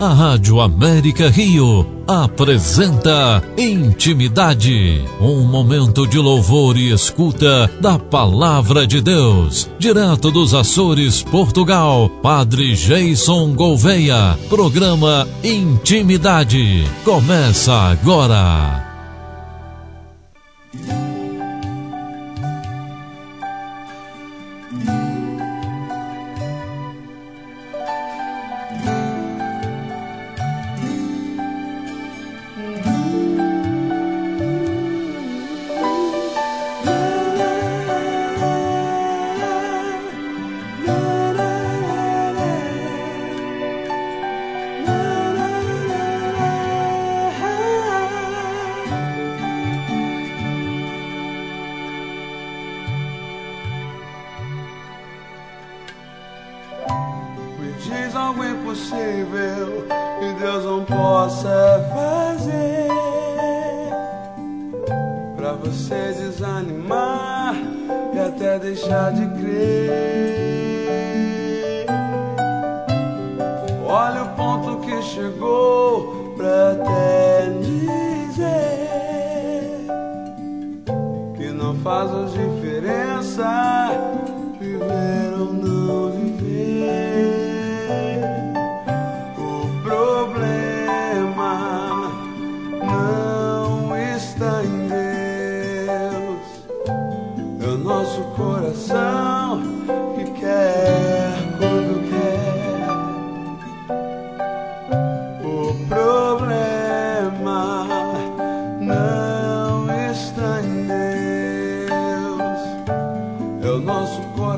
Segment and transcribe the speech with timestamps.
[0.00, 9.00] a Rádio América Rio apresenta Intimidade, um momento de louvor e escuta da palavra de
[9.00, 12.08] Deus, direto dos Açores, Portugal.
[12.22, 16.84] Padre Jason Gouveia, programa Intimidade.
[17.04, 18.85] Começa agora.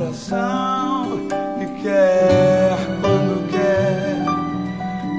[0.08, 1.28] coração
[1.60, 4.24] e quer quando quer.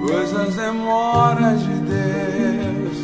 [0.07, 2.97] Coisas demoras de Deus.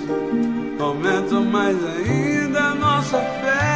[0.79, 3.75] Aumentam mais ainda a nossa fé.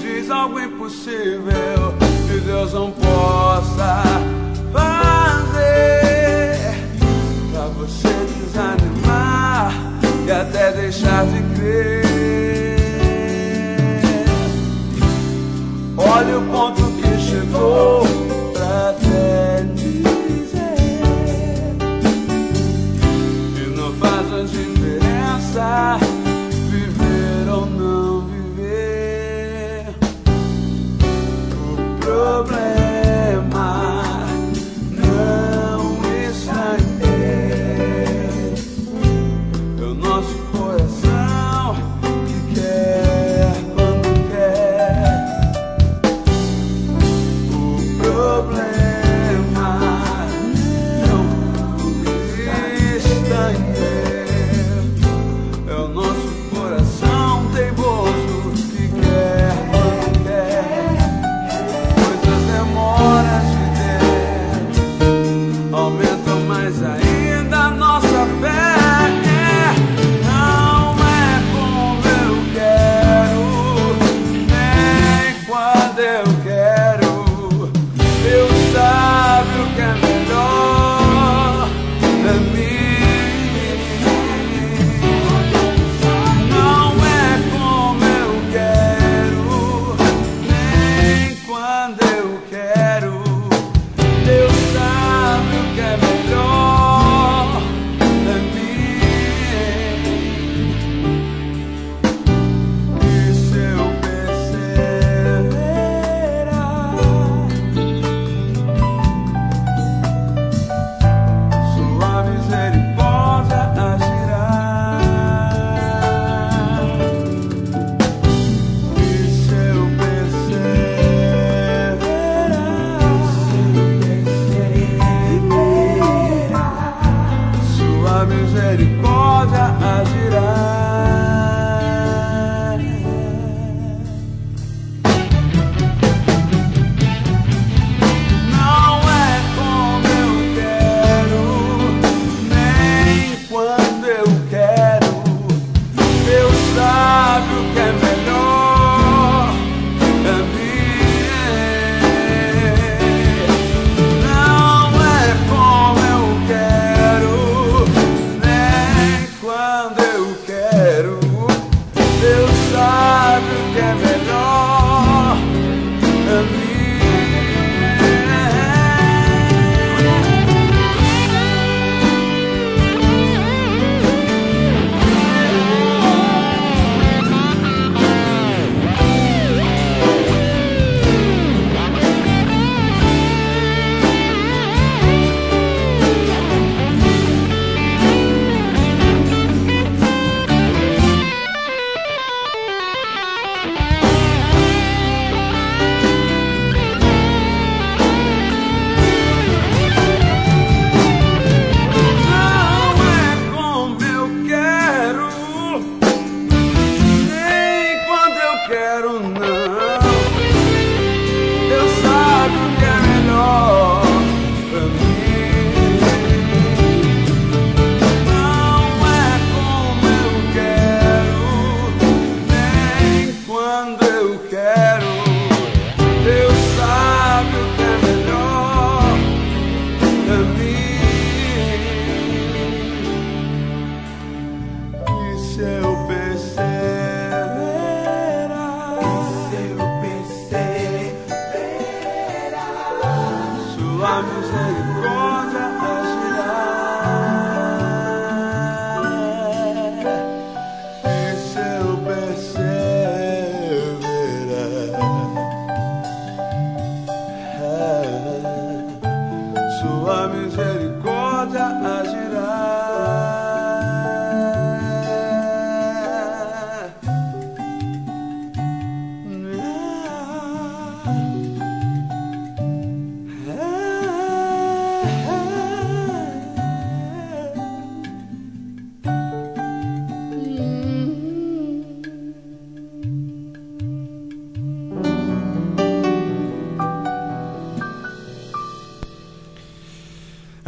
[0.00, 1.94] Diz algo impossível
[2.28, 4.02] que Deus não possa
[4.72, 5.62] fazer.
[7.52, 9.92] Pra você desanimar
[10.26, 10.61] e até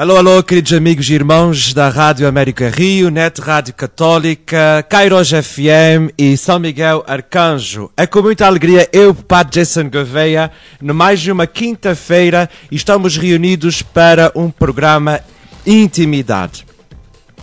[0.05, 6.13] Alô, alô, queridos amigos e irmãos da Rádio América Rio, Net Rádio Católica, Kairos FM
[6.19, 7.91] e São Miguel Arcanjo.
[7.97, 13.81] É com muita alegria eu, Padre Jason Gouveia, no mais de uma quinta-feira, estamos reunidos
[13.81, 15.21] para um programa
[15.67, 16.67] Intimidade.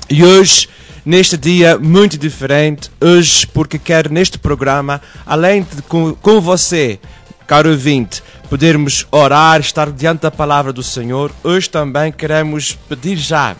[0.07, 0.69] E hoje,
[1.03, 6.99] neste dia muito diferente, hoje porque quero neste programa, além de com, com você,
[7.51, 13.57] caro ouvinte, podermos orar, estar diante da palavra do Senhor, hoje também queremos pedir já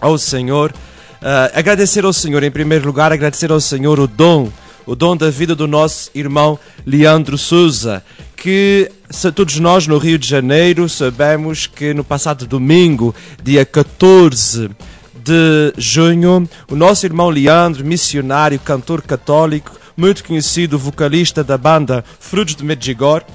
[0.00, 4.50] ao Senhor, uh, agradecer ao Senhor, em primeiro lugar, agradecer ao Senhor o dom,
[4.86, 8.02] o dom da vida do nosso irmão Leandro Souza,
[8.34, 8.90] que
[9.34, 14.70] todos nós no Rio de Janeiro sabemos que no passado domingo, dia 14
[15.22, 22.56] de junho, o nosso irmão Leandro, missionário, cantor católico, muito conhecido, vocalista da banda Frutos
[22.56, 23.26] de Medjugorje,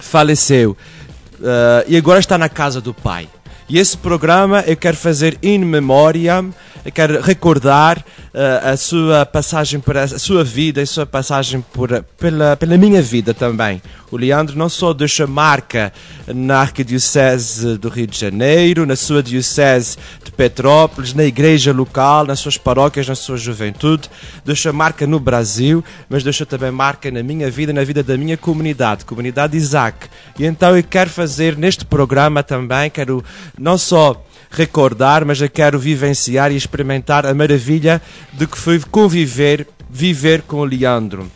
[0.00, 3.28] faleceu uh, e agora está na casa do pai.
[3.68, 6.52] E esse programa eu quero fazer in memoriam,
[6.82, 12.02] eu quero recordar uh, a sua passagem por a sua vida e sua passagem por,
[12.18, 13.82] pela, pela minha vida também.
[14.10, 15.92] O Leandro não só deixa marca
[16.26, 19.98] na Arquidiocese do Rio de Janeiro, na sua Diocese
[20.42, 24.10] Petrópolis, na igreja local, nas suas paróquias, na sua juventude,
[24.44, 28.36] deixa marca no Brasil, mas deixa também marca na minha vida, na vida da minha
[28.36, 30.08] comunidade, comunidade Isaac.
[30.36, 33.24] E então eu quero fazer neste programa também, quero
[33.56, 34.20] não só
[34.50, 40.56] recordar, mas eu quero vivenciar e experimentar a maravilha de que foi conviver, viver com
[40.56, 41.30] o Leandro.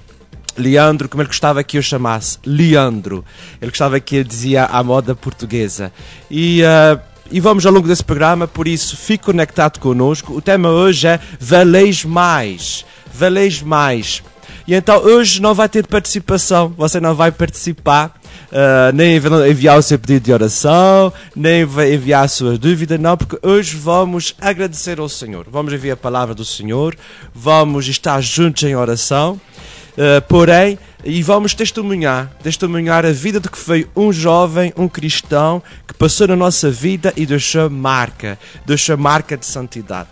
[0.58, 3.24] Leandro, como ele gostava que eu chamasse, Leandro.
[3.62, 5.92] Ele gostava que eu dizia à moda portuguesa.
[6.28, 10.32] E, uh, e vamos ao longo desse programa, por isso fique conectado connosco.
[10.34, 12.84] O tema hoje é Valeis Mais.
[13.12, 14.22] Valeis Mais.
[14.66, 18.12] E então hoje não vai ter participação, você não vai participar,
[18.50, 23.38] uh, nem enviar o seu pedido de oração, nem enviar a sua dúvida, não, porque
[23.46, 25.46] hoje vamos agradecer ao Senhor.
[25.48, 26.96] Vamos ouvir a palavra do Senhor,
[27.32, 29.40] vamos estar juntos em oração.
[29.92, 35.62] Uh, porém, e vamos testemunhar, testemunhar a vida de que foi um jovem, um cristão,
[35.86, 38.36] que passou na nossa vida e deixou marca,
[38.66, 40.08] deixou marca de santidade.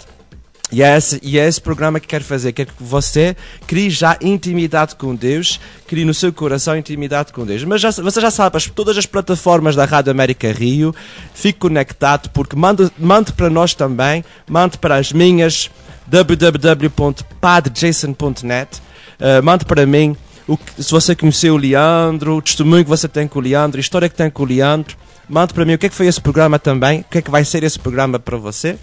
[0.70, 2.52] E é, esse, e é esse programa que quero fazer.
[2.52, 3.36] Quero que você
[3.66, 7.62] crie já intimidade com Deus, crie no seu coração intimidade com Deus.
[7.64, 10.94] Mas já, você já sabe, as, todas as plataformas da Rádio América Rio,
[11.34, 15.70] fique conectado, porque mande, mande para nós também, mande para as minhas
[16.06, 18.84] www.padjason.net
[19.14, 23.26] Uh, mande para mim o, se você conheceu o Leandro, o testemunho que você tem
[23.26, 24.96] com o Leandro, a história que tem com o Leandro.
[25.28, 27.30] Mande para mim o que é que foi esse programa também, o que é que
[27.30, 28.78] vai ser esse programa para você.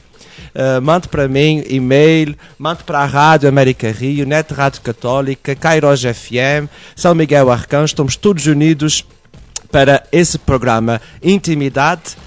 [0.56, 6.02] Uh, mande para mim e-mail, mande para a Rádio América Rio, Net Rádio Católica, Kairos
[6.02, 9.06] FM, São Miguel Arcanjo, estamos todos unidos
[9.72, 12.18] para esse programa Intimidade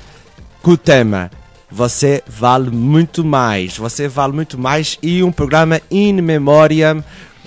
[0.63, 1.31] com o tema
[1.71, 7.03] Você vale muito mais, você vale muito mais e um programa in memoriam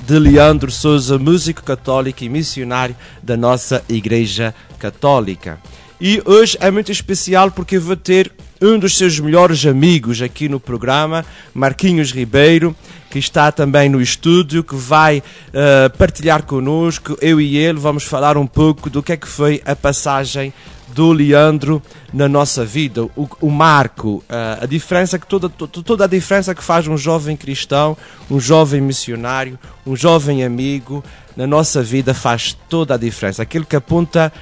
[0.05, 5.59] de Leandro Souza, músico católico e missionário da nossa Igreja Católica.
[5.99, 10.59] E hoje é muito especial porque vou ter um dos seus melhores amigos aqui no
[10.59, 12.75] programa, Marquinhos Ribeiro,
[13.09, 17.17] que está também no estúdio, que vai uh, partilhar connosco.
[17.21, 20.53] Eu e ele vamos falar um pouco do que é que foi a passagem
[20.97, 21.79] do Leandro
[22.11, 26.63] na nossa vida, o, o marco, a, a diferença que toda, toda a diferença que
[26.63, 27.95] faz um jovem cristão,
[28.31, 31.03] um jovem missionário, um jovem amigo
[31.35, 33.43] na nossa vida faz toda a diferença.
[33.43, 34.33] Aquilo que aponta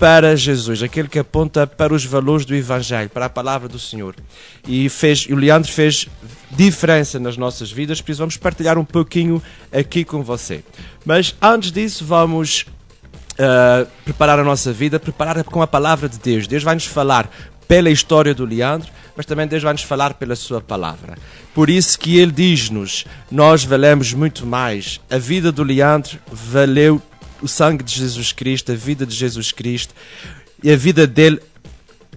[0.00, 4.16] para Jesus, aquele que aponta para os valores do Evangelho, para a palavra do Senhor.
[4.66, 6.08] E fez, o Leandro fez
[6.50, 9.40] diferença nas nossas vidas, por isso vamos partilhar um pouquinho
[9.70, 10.64] aqui com você.
[11.04, 12.66] Mas antes disso, vamos
[13.40, 16.46] uh, preparar a nossa vida, preparar com a palavra de Deus.
[16.46, 17.30] Deus vai nos falar
[17.66, 21.16] pela história do Leandro, mas também Deus vai nos falar pela sua palavra.
[21.54, 25.00] Por isso que ele diz-nos, nós valemos muito mais.
[25.10, 27.00] A vida do Leandro valeu
[27.40, 29.94] o sangue de Jesus Cristo, a vida de Jesus Cristo.
[30.62, 31.40] E a vida dele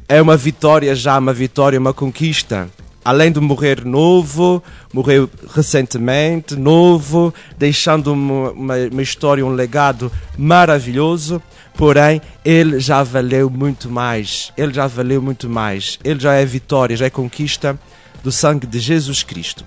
[0.09, 2.69] é uma vitória já, uma vitória, uma conquista
[3.03, 11.41] além de morrer novo, morreu recentemente, novo, deixando uma, uma, uma, história, um legado maravilhoso.
[11.75, 14.53] Porém, ele já valeu muito mais.
[14.55, 15.99] Ele já valeu muito mais.
[16.03, 17.77] Ele já é vitória, já é conquista
[18.23, 19.65] do sangue de Jesus Cristo.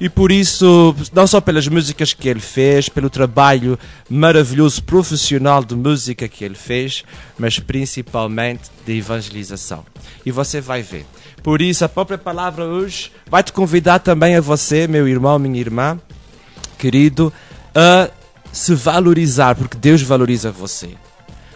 [0.00, 3.78] E por isso, não só pelas músicas que ele fez, pelo trabalho
[4.10, 7.04] maravilhoso profissional de música que ele fez,
[7.38, 9.84] mas principalmente de evangelização.
[10.26, 11.06] E você vai ver.
[11.42, 15.58] Por isso, a própria palavra hoje vai te convidar também a você, meu irmão, minha
[15.58, 15.98] irmã,
[16.78, 17.32] querido,
[17.74, 18.08] a
[18.52, 20.90] se valorizar, porque Deus valoriza você.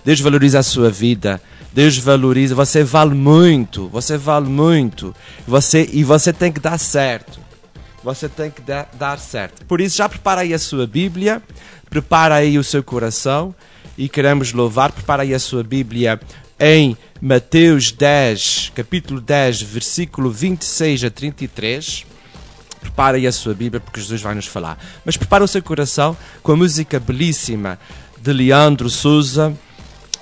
[0.04, 1.40] Deus valoriza a sua vida.
[1.72, 5.14] Deus valoriza, você vale muito, você vale muito.
[5.46, 7.38] Você, e você tem que dar certo.
[8.02, 9.64] Você tem que dar, dar certo.
[9.66, 11.42] Por isso, já prepara aí a sua Bíblia,
[11.90, 13.54] prepara aí o seu coração
[13.98, 14.90] e queremos louvar.
[14.90, 16.18] Prepara aí a sua Bíblia
[16.58, 22.06] em Mateus 10, capítulo 10, versículo 26 a 33.
[22.80, 24.78] Prepara aí a sua Bíblia porque Jesus vai nos falar.
[25.04, 27.78] Mas prepara o seu coração com a música belíssima
[28.20, 29.52] de Leandro Souza,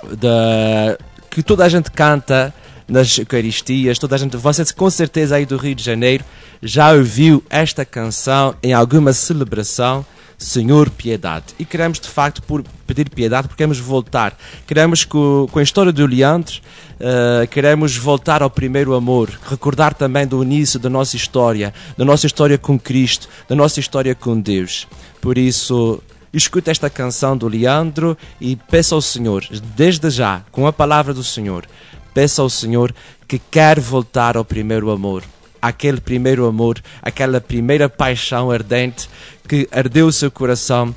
[0.03, 0.97] de,
[1.29, 2.53] que toda a gente canta
[2.87, 6.23] nas Eucaristias, toda a gente, você com certeza aí do Rio de Janeiro
[6.61, 10.05] já ouviu esta canção em alguma celebração,
[10.37, 11.53] Senhor Piedade.
[11.57, 14.37] E queremos de facto por pedir piedade porque queremos voltar.
[14.67, 16.59] Queremos com, com a história do Leandro,
[16.99, 22.25] uh, queremos voltar ao primeiro amor, recordar também do início da nossa história, da nossa
[22.27, 24.87] história com Cristo, da nossa história com Deus.
[25.21, 26.01] Por isso,
[26.33, 29.43] escute esta canção do Leandro e peça ao Senhor,
[29.75, 31.65] desde já, com a palavra do Senhor,
[32.13, 32.93] peça ao Senhor
[33.27, 35.23] que quer voltar ao primeiro amor.
[35.61, 39.09] Aquele primeiro amor, aquela primeira paixão ardente
[39.47, 40.93] que ardeu o seu coração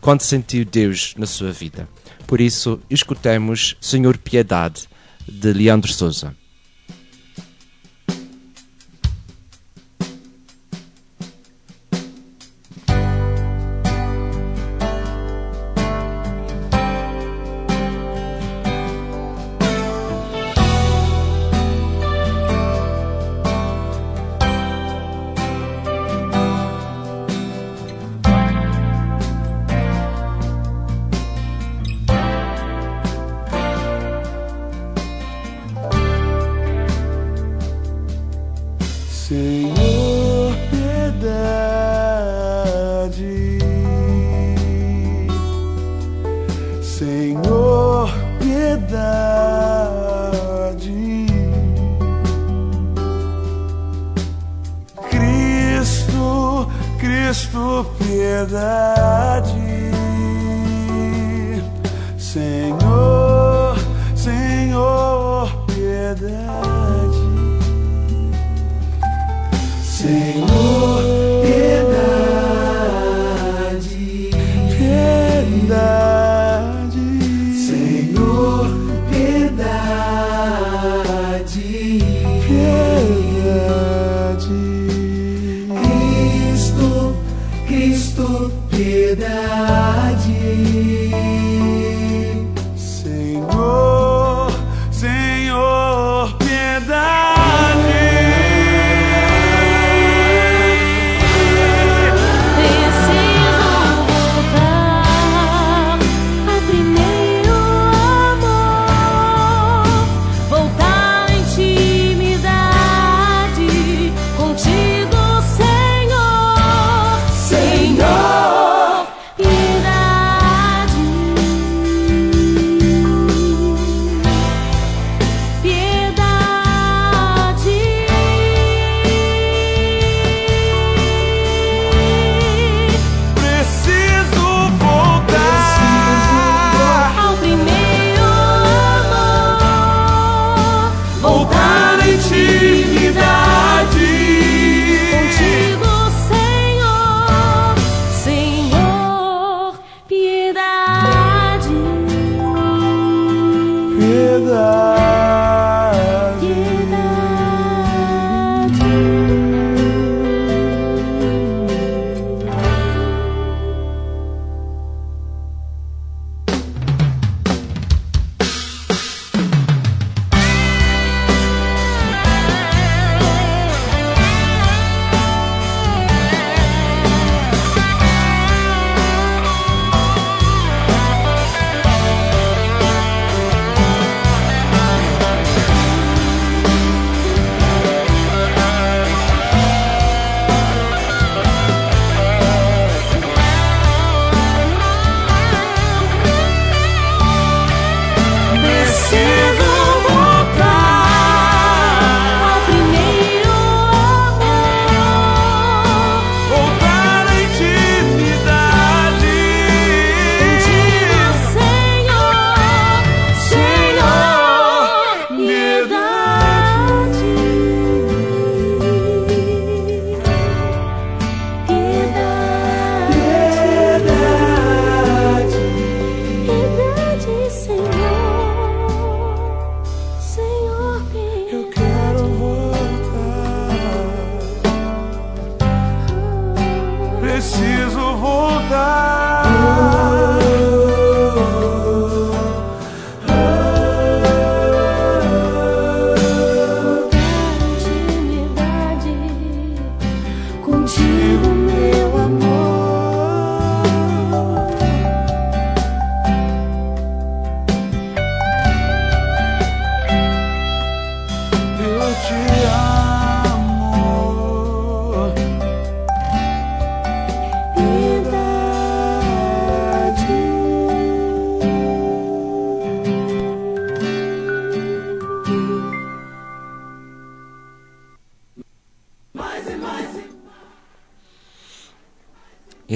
[0.00, 1.88] quando sentiu Deus na sua vida.
[2.26, 4.88] Por isso, escutemos Senhor Piedade,
[5.28, 6.34] de Leandro Souza.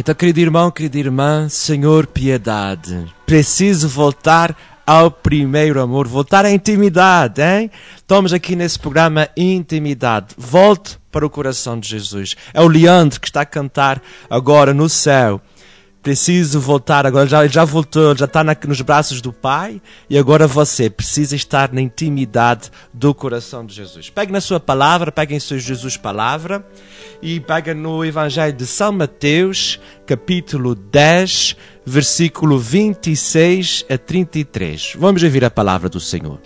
[0.01, 3.05] Então, querido irmão, querida irmã, Senhor, piedade.
[3.27, 7.71] Preciso voltar ao primeiro amor, voltar à intimidade, hein?
[7.99, 10.29] Estamos aqui nesse programa Intimidade.
[10.39, 12.35] Volte para o coração de Jesus.
[12.55, 15.39] É o Leandro que está a cantar agora no céu
[16.03, 20.89] preciso voltar agora, já, já voltou, já está nos braços do Pai e agora você
[20.89, 24.09] precisa estar na intimidade do coração de Jesus.
[24.11, 26.65] Pegue na sua palavra, pegue em seu Jesus palavra
[27.21, 34.95] e pegue no Evangelho de São Mateus, capítulo 10, versículo 26 a 33.
[34.99, 36.41] Vamos ouvir a palavra do Senhor.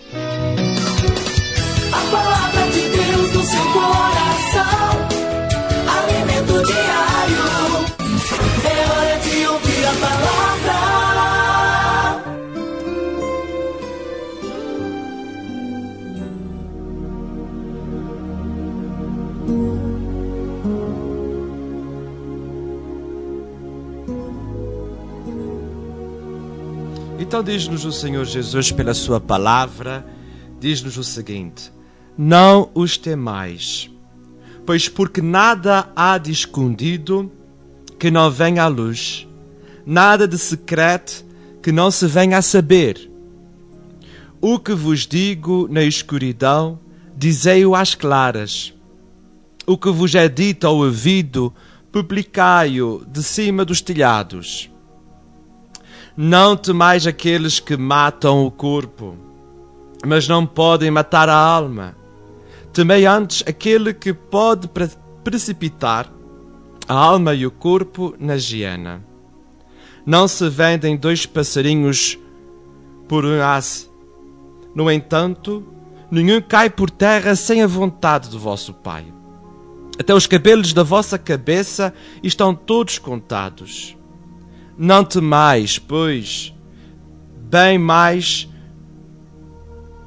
[27.27, 30.05] Então diz-nos o Senhor Jesus pela sua palavra,
[30.61, 31.73] diz-nos o seguinte:
[32.19, 33.91] Não os temais,
[34.67, 37.33] pois porque nada há de escondido
[37.99, 39.27] que não venha à luz,
[39.87, 41.25] nada de secreto
[41.63, 43.11] que não se venha a saber.
[44.39, 46.79] O que vos digo na escuridão,
[47.17, 48.75] dizei-o às claras.
[49.67, 51.55] O que vos é dito ao ouvido,
[51.91, 54.74] publicai-o de cima dos telhados.
[56.17, 59.17] Não temais aqueles que matam o corpo,
[60.07, 61.97] mas não podem matar a alma.
[62.73, 64.71] Temei antes aquele que pode
[65.25, 66.09] precipitar
[66.87, 69.05] a alma e o corpo na hiena.
[70.07, 72.17] Não se vendem dois passarinhos
[73.09, 73.91] por um asse.
[74.73, 75.67] No entanto,
[76.13, 79.05] nenhum cai por terra sem a vontade do vosso Pai.
[79.99, 83.97] Até os cabelos da vossa cabeça estão todos contados.
[84.77, 86.53] Não temais, pois,
[87.49, 88.49] bem mais,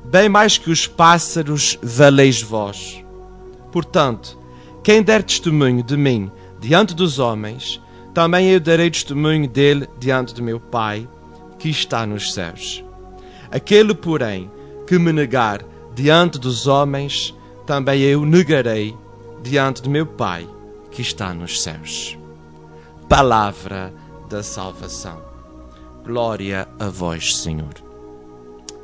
[0.05, 3.03] bem mais que os pássaros valeis vós.
[3.71, 4.37] Portanto,
[4.83, 7.81] quem der testemunho de mim diante dos homens,
[8.13, 11.07] também eu darei testemunho dele diante de meu Pai,
[11.57, 12.83] que está nos céus.
[13.51, 14.51] Aquele, porém,
[14.85, 15.63] que me negar
[15.95, 17.33] diante dos homens,
[17.65, 18.95] também eu negarei
[19.41, 20.47] diante de meu Pai,
[20.91, 22.17] que está nos céus.
[23.07, 23.93] Palavra
[24.29, 25.21] da salvação.
[26.03, 27.73] Glória a vós, Senhor.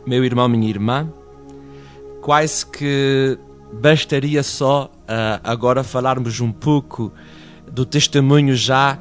[0.05, 1.11] Meu irmão, minha irmã,
[2.21, 3.37] quase que
[3.71, 7.11] bastaria só uh, agora falarmos um pouco
[7.71, 8.99] do testemunho já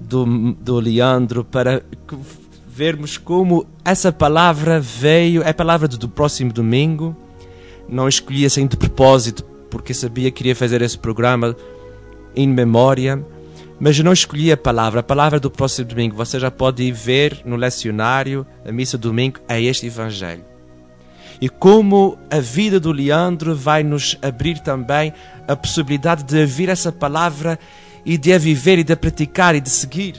[0.00, 1.82] do, do Leandro para
[2.66, 7.16] vermos como essa palavra veio, é a palavra do, do próximo domingo.
[7.88, 11.56] Não escolhi assim de propósito porque sabia que queria fazer esse programa
[12.36, 13.24] em memória
[13.82, 15.00] mas eu não escolhi a palavra.
[15.00, 19.08] A palavra do próximo domingo, você já pode ir ver no lecionário, a missa do
[19.08, 20.44] domingo, é este Evangelho.
[21.40, 25.12] E como a vida do Leandro vai nos abrir também
[25.48, 27.58] a possibilidade de ouvir essa palavra
[28.06, 30.14] e de a viver e de a praticar e de seguir.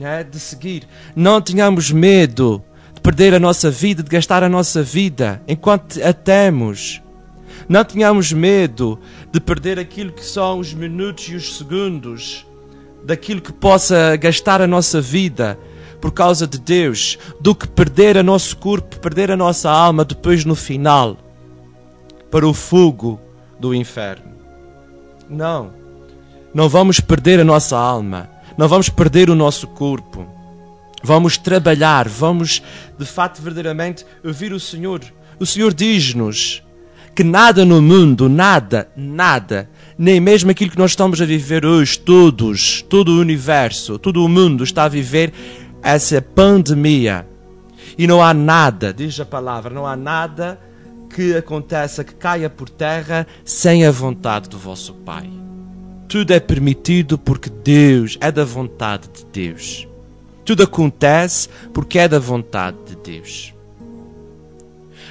[0.00, 0.24] É?
[0.24, 0.84] De seguir.
[1.14, 6.14] Não tenhamos medo de perder a nossa vida, de gastar a nossa vida enquanto a
[6.14, 7.02] temos
[7.68, 8.98] não tenhamos medo
[9.32, 12.46] de perder aquilo que são os minutos e os segundos,
[13.04, 15.58] daquilo que possa gastar a nossa vida
[16.00, 20.44] por causa de Deus, do que perder o nosso corpo, perder a nossa alma depois
[20.44, 21.16] no final
[22.30, 23.20] para o fogo
[23.58, 24.34] do inferno.
[25.28, 25.72] Não.
[26.52, 30.26] Não vamos perder a nossa alma, não vamos perder o nosso corpo.
[31.02, 32.62] Vamos trabalhar, vamos
[32.98, 35.00] de fato verdadeiramente ouvir o Senhor.
[35.38, 36.62] O Senhor diz-nos
[37.16, 41.98] que nada no mundo, nada, nada, nem mesmo aquilo que nós estamos a viver hoje,
[41.98, 45.32] todos, todo o universo, todo o mundo está a viver
[45.82, 47.26] essa pandemia.
[47.96, 50.60] E não há nada, diz a palavra, não há nada
[51.08, 55.30] que aconteça, que caia por terra sem a vontade do vosso Pai.
[56.06, 59.88] Tudo é permitido porque Deus é da vontade de Deus.
[60.44, 63.55] Tudo acontece porque é da vontade de Deus.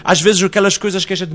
[0.05, 1.33] Às vezes aquelas coisas que a gente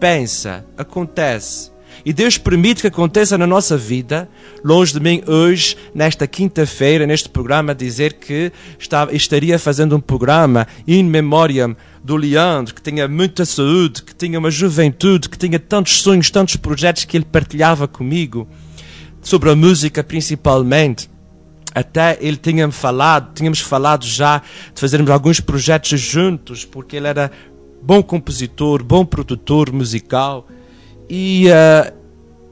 [0.00, 1.70] pensa acontece.
[2.06, 4.26] E Deus permite que aconteça na nossa vida.
[4.64, 10.66] Longe de mim hoje, nesta quinta-feira, neste programa, dizer que estava, estaria fazendo um programa
[10.86, 16.00] in memoriam do Leandro, que tinha muita saúde, que tinha uma juventude, que tinha tantos
[16.00, 18.48] sonhos, tantos projetos que ele partilhava comigo,
[19.20, 21.10] sobre a música principalmente.
[21.74, 24.38] Até ele tinha falado, tínhamos falado já
[24.74, 27.30] de fazermos alguns projetos juntos, porque ele era
[27.82, 30.46] bom compositor, bom produtor musical
[31.08, 31.92] e, uh,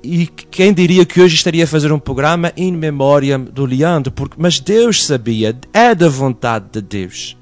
[0.03, 4.37] e quem diria que hoje estaria a fazer um programa in memória do Leandro, porque,
[4.39, 7.37] mas Deus sabia, é da vontade de Deus.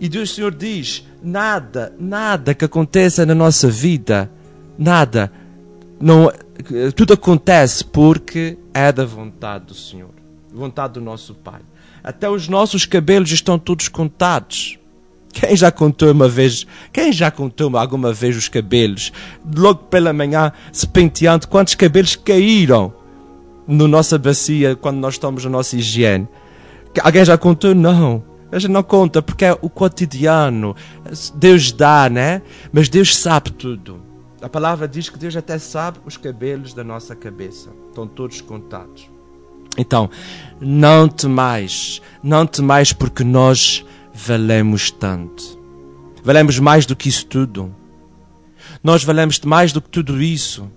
[0.00, 4.30] E Deus Senhor diz: nada, nada que aconteça na nossa vida,
[4.78, 5.30] nada,
[6.00, 6.32] não,
[6.96, 10.10] tudo acontece porque é da vontade do Senhor,
[10.52, 11.60] vontade do nosso Pai.
[12.02, 14.78] Até os nossos cabelos estão todos contados.
[15.32, 19.12] Quem já contou uma vez, quem já contou alguma vez os cabelos?
[19.56, 22.92] Logo pela manhã, se penteando, quantos cabelos caíram
[23.66, 26.28] na nossa bacia quando nós estamos na nossa higiene?
[27.00, 27.74] Alguém já contou?
[27.74, 28.24] Não.
[28.50, 30.74] A gente não conta porque é o cotidiano.
[31.36, 32.42] Deus dá, né?
[32.72, 34.02] Mas Deus sabe tudo.
[34.42, 37.70] A palavra diz que Deus até sabe os cabelos da nossa cabeça.
[37.88, 39.08] Estão todos contados.
[39.78, 40.10] Então,
[40.60, 43.84] não temais, não temais porque nós
[44.26, 45.58] valemos tanto.
[46.22, 47.74] Valemos mais do que isso tudo.
[48.82, 50.70] Nós valemos mais do que tudo isso.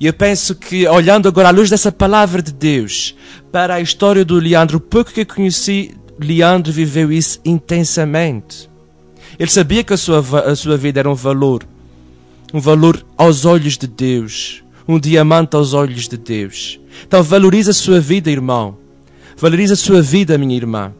[0.00, 3.14] E eu penso que, olhando agora à luz dessa palavra de Deus,
[3.52, 8.68] para a história do Leandro, o pouco que eu conheci, Leandro viveu isso intensamente.
[9.38, 11.62] Ele sabia que a sua, a sua vida era um valor,
[12.52, 16.80] um valor aos olhos de Deus, um diamante aos olhos de Deus.
[17.06, 18.76] Então valorize a sua vida, irmão.
[19.36, 20.92] Valorize a sua vida, minha irmã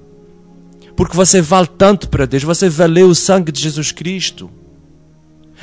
[0.96, 4.50] porque você vale tanto para Deus, você valeu o sangue de Jesus Cristo.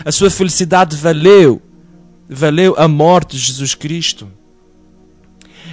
[0.05, 1.61] A sua felicidade valeu,
[2.29, 4.27] valeu a morte de Jesus Cristo.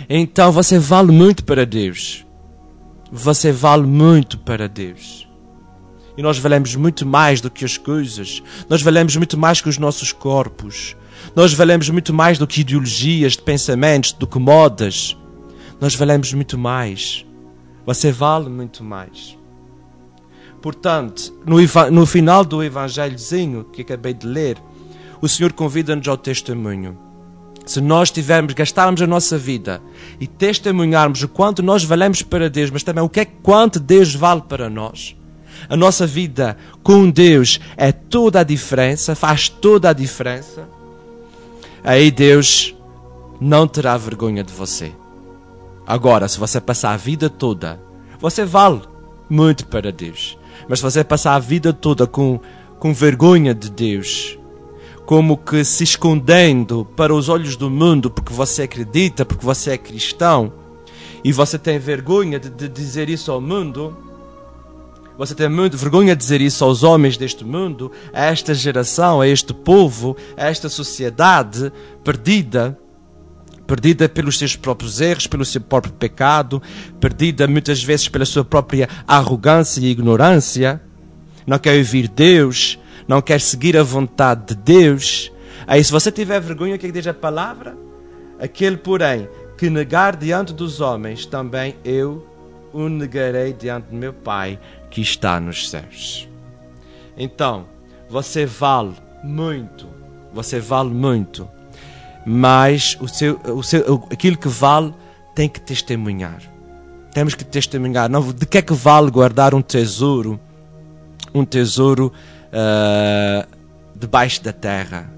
[0.08, 2.26] Então você vale muito para Deus.
[3.12, 5.28] Você vale muito para Deus.
[6.16, 8.42] E nós valemos muito mais do que as coisas.
[8.68, 10.96] Nós valemos muito mais que os nossos corpos.
[11.34, 15.16] Nós valemos muito mais do que ideologias de pensamentos, do que modas.
[15.80, 17.24] Nós valemos muito mais.
[17.86, 19.39] Você vale muito mais.
[20.60, 21.56] Portanto, no,
[21.90, 24.58] no final do evangelhozinho que acabei de ler,
[25.20, 26.96] o Senhor convida-nos ao testemunho.
[27.64, 29.80] Se nós tivermos, gastarmos a nossa vida
[30.18, 34.14] e testemunharmos o quanto nós valemos para Deus, mas também o que é quanto Deus
[34.14, 35.16] vale para nós,
[35.68, 40.68] a nossa vida com Deus é toda a diferença, faz toda a diferença,
[41.84, 42.74] aí Deus
[43.40, 44.92] não terá vergonha de você.
[45.86, 47.80] Agora, se você passar a vida toda,
[48.18, 48.82] você vale
[49.28, 50.36] muito para Deus.
[50.70, 52.38] Mas se você passar a vida toda com,
[52.78, 54.38] com vergonha de Deus,
[55.04, 59.76] como que se escondendo para os olhos do mundo porque você acredita, porque você é
[59.76, 60.52] cristão,
[61.24, 63.96] e você tem vergonha de, de dizer isso ao mundo,
[65.18, 69.26] você tem muito vergonha de dizer isso aos homens deste mundo, a esta geração, a
[69.26, 71.72] este povo, a esta sociedade
[72.04, 72.78] perdida,
[73.70, 76.60] perdida pelos seus próprios erros, pelo seu próprio pecado,
[76.98, 80.82] perdida muitas vezes pela sua própria arrogância e ignorância,
[81.46, 85.30] não quer ouvir Deus, não quer seguir a vontade de Deus.
[85.68, 87.76] Aí, se você tiver vergonha, o que, é que diz a palavra?
[88.40, 92.26] Aquele, porém, que negar diante dos homens, também eu
[92.72, 94.58] o negarei diante do meu Pai
[94.90, 96.28] que está nos céus.
[97.16, 97.68] Então,
[98.08, 99.86] você vale muito,
[100.34, 101.48] você vale muito
[102.32, 104.94] mas o seu, o seu, aquilo que vale
[105.34, 106.40] tem que testemunhar.
[107.12, 108.08] Temos que testemunhar.
[108.08, 110.38] Não, de que é que vale guardar um tesouro,
[111.34, 112.12] um tesouro
[112.52, 113.48] uh,
[113.96, 115.12] debaixo da terra,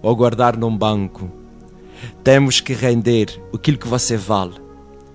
[0.00, 1.30] ou guardar num banco?
[2.24, 4.54] Temos que render aquilo que você vale.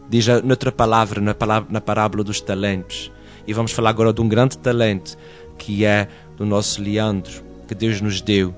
[0.08, 3.12] Diz noutra palavra, na, palavra, na parábola dos talentos.
[3.48, 5.18] E vamos falar agora de um grande talento
[5.58, 8.54] que é do nosso Leandro, que Deus nos deu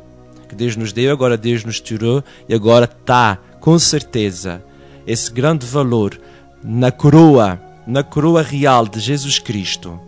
[0.50, 4.64] que Deus nos deu, agora Deus nos tirou e agora está, com certeza,
[5.06, 6.20] esse grande valor
[6.64, 10.00] na coroa, na coroa real de Jesus Cristo.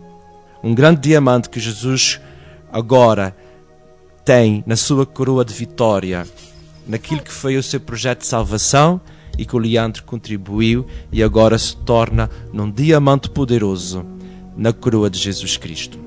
[0.62, 2.20] Um grande diamante que Jesus
[2.72, 3.34] agora
[4.24, 6.26] tem na sua coroa de vitória,
[6.86, 9.00] naquilo que foi o seu projeto de salvação
[9.38, 14.04] e que o Leandro contribuiu e agora se torna num diamante poderoso
[14.56, 15.98] na coroa de Jesus Cristo.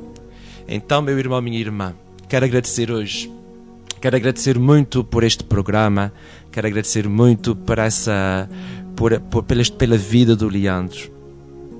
[0.68, 1.94] Então, meu irmão, minha irmã,
[2.28, 3.35] quero agradecer hoje
[4.06, 6.14] Quero agradecer muito por este programa,
[6.52, 8.48] quero agradecer muito por essa,
[8.96, 11.12] por, por, pela, pela vida do Leandro.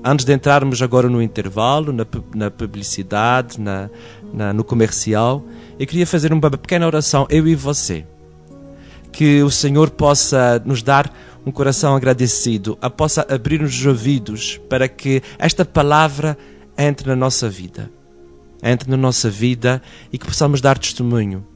[0.04, 3.88] Antes de entrarmos agora no intervalo, na, na publicidade, na,
[4.34, 5.46] na, no comercial,
[5.78, 8.04] eu queria fazer uma pequena oração, eu e você.
[9.12, 11.08] Que o Senhor possa nos dar
[11.46, 16.36] um coração agradecido, a possa abrir-nos os ouvidos para que esta palavra
[16.76, 17.88] entre na nossa vida.
[18.60, 19.80] Entre na nossa vida
[20.12, 21.46] e que possamos dar testemunho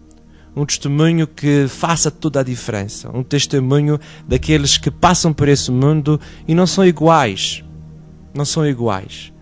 [0.55, 6.21] um testemunho que faça toda a diferença, um testemunho daqueles que passam por esse mundo
[6.47, 7.65] e não são iguais.
[8.35, 9.33] Não são iguais.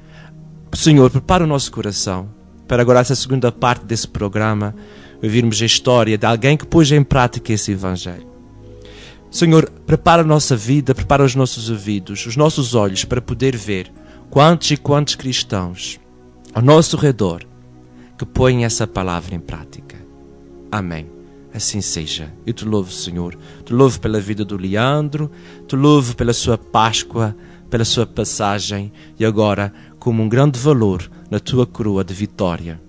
[0.72, 2.28] Senhor, prepara o nosso coração
[2.66, 4.74] para agora essa segunda parte desse programa
[5.22, 8.28] ouvirmos a história de alguém que pôs em prática esse evangelho.
[9.30, 13.92] Senhor, prepara a nossa vida, prepara os nossos ouvidos, os nossos olhos para poder ver
[14.30, 15.98] quantos e quantos cristãos
[16.54, 17.42] ao nosso redor
[18.16, 19.87] que põem essa palavra em prática.
[20.70, 21.06] Amém.
[21.52, 22.32] Assim seja.
[22.46, 23.36] Eu te louvo, Senhor.
[23.64, 25.30] Te louvo pela vida do Leandro,
[25.66, 27.34] te louvo pela sua Páscoa,
[27.70, 32.80] pela sua passagem e agora como um grande valor na tua coroa de vitória.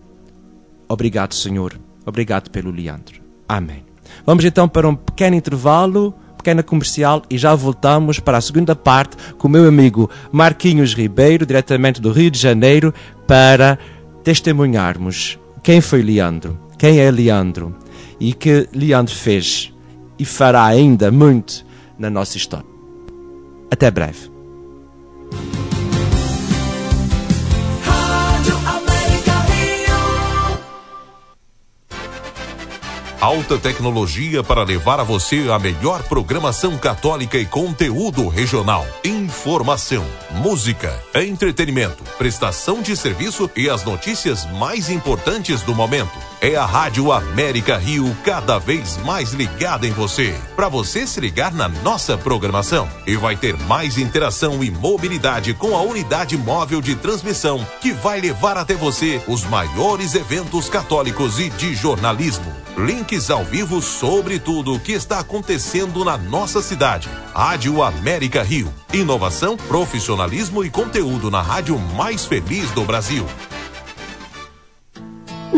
[0.88, 1.80] Obrigado, Senhor.
[2.06, 3.22] Obrigado pelo Leandro.
[3.48, 3.86] Amém.
[4.26, 9.16] Vamos então para um pequeno intervalo, pequena comercial e já voltamos para a segunda parte
[9.38, 12.94] com o meu amigo Marquinhos Ribeiro, diretamente do Rio de Janeiro,
[13.28, 13.78] para
[14.24, 17.76] testemunharmos quem foi Leandro, quem é Leandro
[18.20, 19.74] e que Leandro fez
[20.18, 21.66] e fará ainda muito
[21.98, 22.66] na nossa história.
[23.70, 24.29] Até breve.
[33.22, 38.88] Alta tecnologia para levar a você a melhor programação católica e conteúdo regional.
[39.04, 40.06] Informação,
[40.36, 46.18] música, entretenimento, prestação de serviço e as notícias mais importantes do momento.
[46.40, 50.34] É a Rádio América Rio cada vez mais ligada em você.
[50.56, 52.88] Para você se ligar na nossa programação.
[53.06, 58.22] E vai ter mais interação e mobilidade com a unidade móvel de transmissão que vai
[58.22, 62.50] levar até você os maiores eventos católicos e de jornalismo.
[63.10, 67.10] Ao vivo sobre tudo o que está acontecendo na nossa cidade.
[67.34, 68.72] Rádio América Rio.
[68.94, 73.26] Inovação, profissionalismo e conteúdo na rádio mais feliz do Brasil.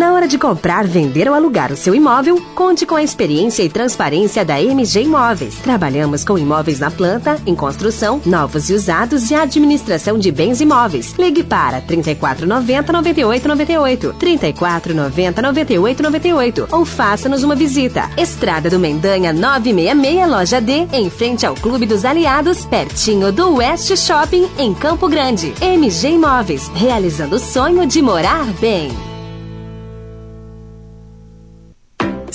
[0.01, 3.69] Na hora de comprar, vender ou alugar o seu imóvel, conte com a experiência e
[3.69, 5.57] transparência da MG Imóveis.
[5.57, 11.13] Trabalhamos com imóveis na planta, em construção, novos e usados e administração de bens imóveis.
[11.19, 18.09] Ligue para 3490 9898, 3490 9898 ou faça-nos uma visita.
[18.17, 23.95] Estrada do Mendanha 966, loja D, em frente ao Clube dos Aliados, pertinho do West
[23.95, 25.53] Shopping, em Campo Grande.
[25.61, 29.11] MG Imóveis, realizando o sonho de morar bem.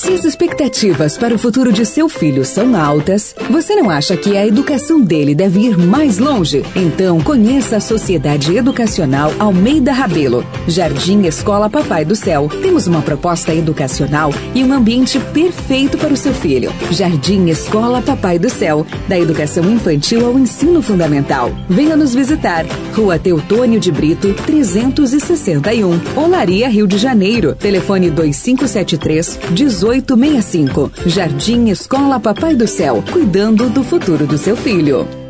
[0.07, 4.37] Se as expectativas para o futuro de seu filho são altas, você não acha que
[4.37, 6.62] a educação dele deve ir mais longe?
[6.77, 12.49] Então conheça a Sociedade Educacional Almeida Rabelo, Jardim Escola Papai do Céu.
[12.62, 16.73] Temos uma proposta educacional e um ambiente perfeito para o seu filho.
[16.92, 21.51] Jardim Escola Papai do Céu, da educação infantil ao ensino fundamental.
[21.69, 22.64] Venha nos visitar.
[22.95, 27.57] Rua Teutônio de Brito, 361, Olaria, Rio de Janeiro.
[27.57, 30.92] Telefone 2573 18 1865.
[31.06, 35.26] Jardim Escola Papai do Céu, cuidando do futuro do seu filho.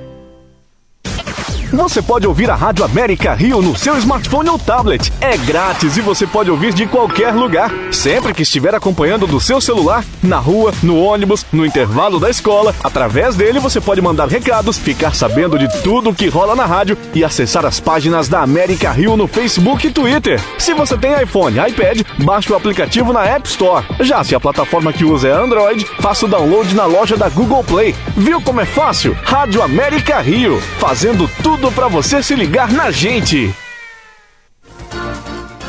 [1.77, 5.13] Você pode ouvir a Rádio América Rio no seu smartphone ou tablet.
[5.21, 9.61] É grátis e você pode ouvir de qualquer lugar, sempre que estiver acompanhando do seu
[9.61, 12.75] celular, na rua, no ônibus, no intervalo da escola.
[12.83, 16.97] Através dele você pode mandar recados, ficar sabendo de tudo o que rola na rádio
[17.15, 20.41] e acessar as páginas da América Rio no Facebook e Twitter.
[20.59, 23.85] Se você tem iPhone, iPad, baixe o aplicativo na App Store.
[24.01, 27.63] Já se a plataforma que usa é Android, faça o download na loja da Google
[27.63, 27.95] Play.
[28.17, 29.15] Viu como é fácil?
[29.23, 33.53] Rádio América Rio, fazendo tudo tudo para você se ligar na gente.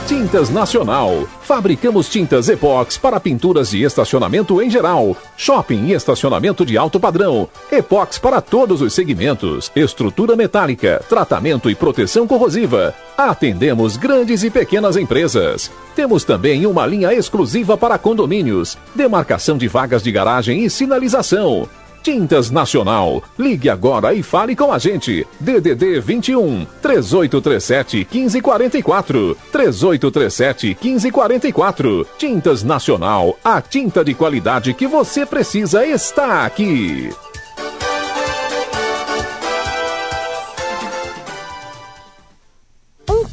[0.08, 1.28] Tintas Nacional.
[1.42, 5.18] Fabricamos tintas epox para pinturas de estacionamento em geral.
[5.36, 7.50] Shopping e estacionamento de alto padrão.
[7.72, 9.72] Epox para todos os segmentos.
[9.76, 12.94] Estrutura metálica, tratamento e proteção corrosiva.
[13.18, 15.72] Atendemos grandes e pequenas empresas.
[15.96, 21.68] Temos também uma linha exclusiva para condomínios, demarcação de vagas de garagem e sinalização.
[22.08, 23.22] Tintas Nacional.
[23.38, 25.28] Ligue agora e fale com a gente.
[25.42, 29.38] DDD 21 3837 1544.
[29.52, 32.08] 3837 1544.
[32.18, 33.38] Tintas Nacional.
[33.44, 37.10] A tinta de qualidade que você precisa está aqui.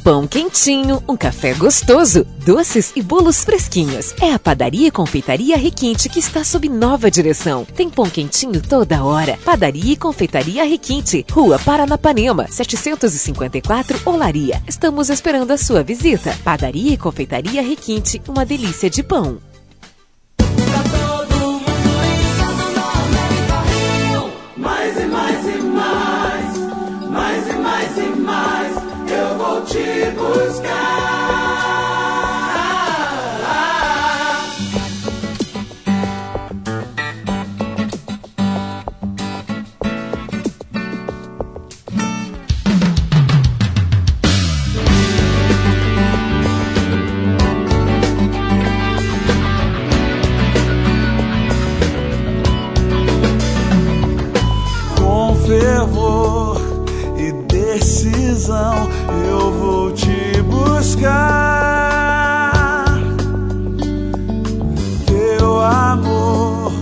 [0.05, 4.13] Pão quentinho, um café gostoso, doces e bolos fresquinhos.
[4.21, 7.65] É a padaria e confeitaria Requinte que está sob nova direção.
[7.65, 9.35] Tem pão quentinho toda hora.
[9.43, 14.61] Padaria e confeitaria Requinte, Rua Paranapanema, 754 Olaria.
[14.67, 16.37] Estamos esperando a sua visita.
[16.43, 19.39] Padaria e confeitaria Requinte, uma delícia de pão.
[55.45, 56.59] fervor
[57.17, 58.89] e decisão
[59.29, 61.05] eu vou te buscar.
[65.05, 66.73] Teu amor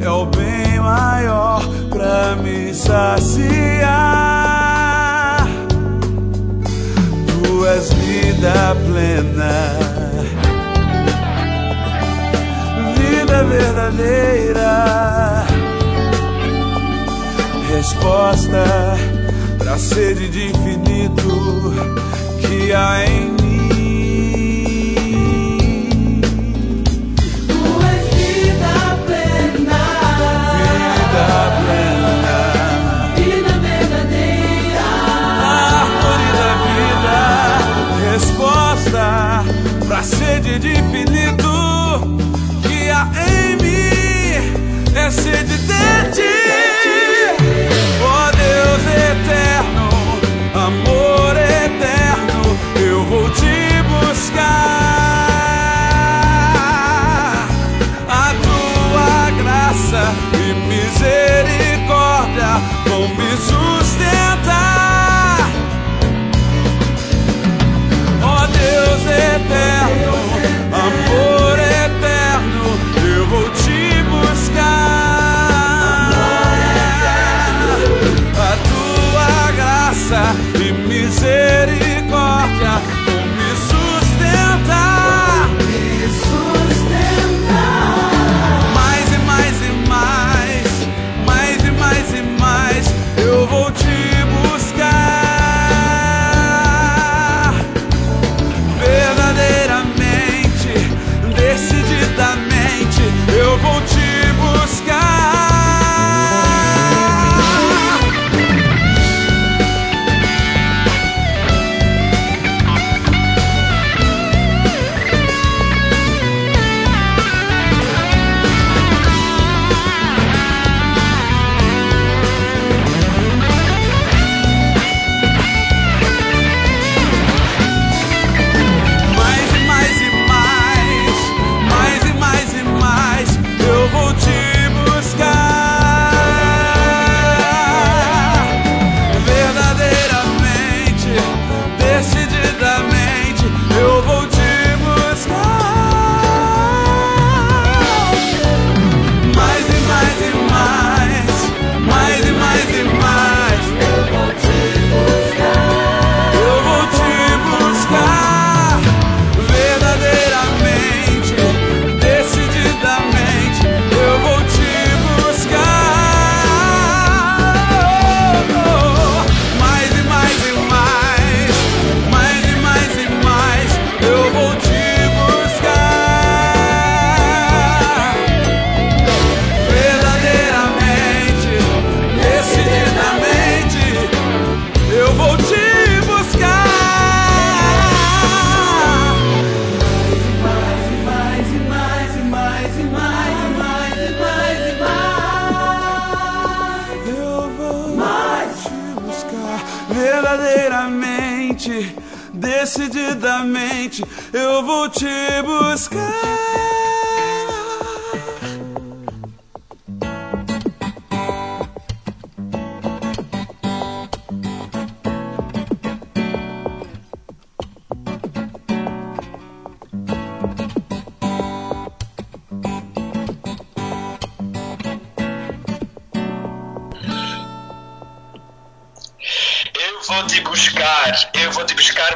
[0.00, 3.86] é o bem maior pra me saciar.
[7.26, 9.78] Tu és vida plena,
[12.96, 15.37] vida verdadeira
[17.78, 18.96] resposta
[19.56, 21.72] pra sede de infinito
[22.40, 23.38] que há em
[39.86, 42.20] pra sede de infinito
[42.62, 44.94] que há em mim.
[44.94, 46.47] É sede de ti.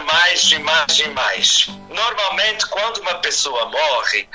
[0.01, 1.67] Mais e mais e mais.
[1.89, 4.29] Normalmente, quando uma pessoa morre,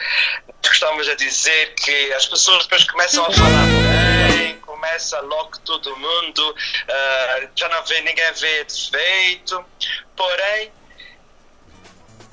[0.63, 3.65] gostamos a dizer que as pessoas depois começam a falar
[4.29, 9.65] bem, começa logo todo mundo, uh, já não vê ninguém vê defeito.
[10.15, 10.71] Porém,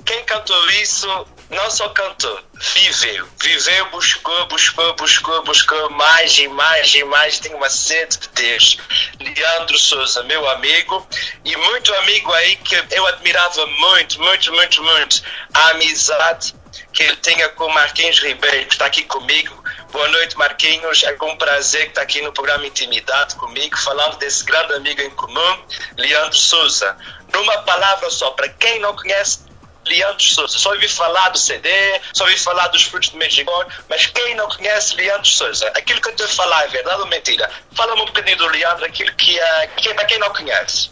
[0.05, 3.27] quem cantou isso não só cantou, viveu.
[3.41, 7.39] Viveu, buscou, buscou, buscou, buscou mais e mais e mais.
[7.39, 8.77] Tem uma sede de Deus.
[9.19, 11.07] Leandro Souza, meu amigo,
[11.43, 15.21] e muito amigo aí que eu admirava muito, muito, muito, muito.
[15.53, 16.55] A amizade
[16.91, 19.63] que ele tenha com Marquinhos Ribeiro, que está aqui comigo.
[19.91, 21.03] Boa noite, Marquinhos.
[21.03, 25.09] É com prazer que está aqui no programa Intimidade comigo, falando desse grande amigo em
[25.11, 25.65] comum,
[25.97, 26.97] Leandro Souza.
[27.33, 29.44] Numa palavra só, para quem não conhece
[29.85, 30.57] Leandro Souza.
[30.57, 31.69] Só ouvi falar do CD,
[32.13, 36.07] só ouvi falar dos frutos do Medjugorje, mas quem não conhece Leandro Souza, aquilo que
[36.07, 37.49] eu estou a falar é verdade ou mentira?
[37.73, 40.89] Fala-me um bocadinho do Leandro, aquilo que é, que é para quem não conhece.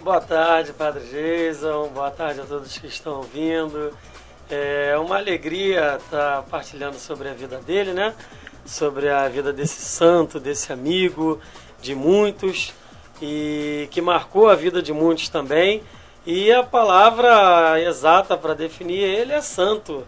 [0.00, 1.88] Boa tarde, Padre Jason.
[1.88, 3.96] Boa tarde a todos que estão ouvindo.
[4.48, 8.14] É uma alegria estar partilhando sobre a vida dele, né?
[8.64, 11.40] Sobre a vida desse santo, desse amigo.
[11.80, 12.72] de muitos
[13.20, 15.82] e que marcou a vida de muitos também.
[16.30, 20.06] E a palavra exata para definir ele é santo.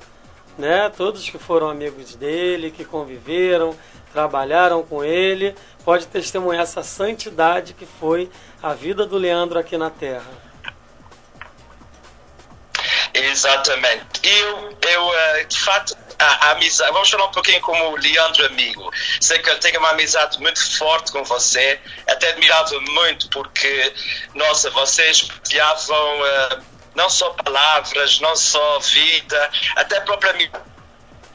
[0.59, 0.91] Né?
[0.95, 3.75] Todos que foram amigos dele, que conviveram,
[4.12, 8.31] trabalharam com ele, pode testemunhar essa santidade que foi
[8.62, 10.31] a vida do Leandro aqui na Terra.
[13.14, 14.21] Exatamente.
[14.23, 16.93] Eu, eu eh, de fato, a, a, amizade.
[16.93, 18.91] Vamos falar um pouquinho como o Leandro amigo.
[19.21, 21.81] Sei que ele tem uma amizade muito forte com você.
[22.07, 23.93] Até admirava muito porque,
[24.35, 26.62] nossa, vocês partilhavam uh,
[26.95, 30.33] não só palavras, não só vida, até própria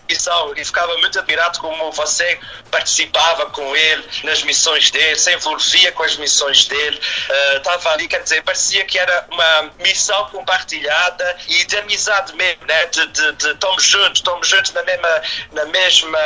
[0.08, 2.40] missão e ficava muito admirado como você
[2.70, 8.08] participava com ele nas missões dele, se envolvia com as missões dele, uh, estava ali,
[8.08, 12.86] quer dizer, parecia que era uma missão compartilhada e de amizade mesmo, né?
[12.88, 16.20] de, de, de estamos juntos, estamos juntos na mesma, na, mesma,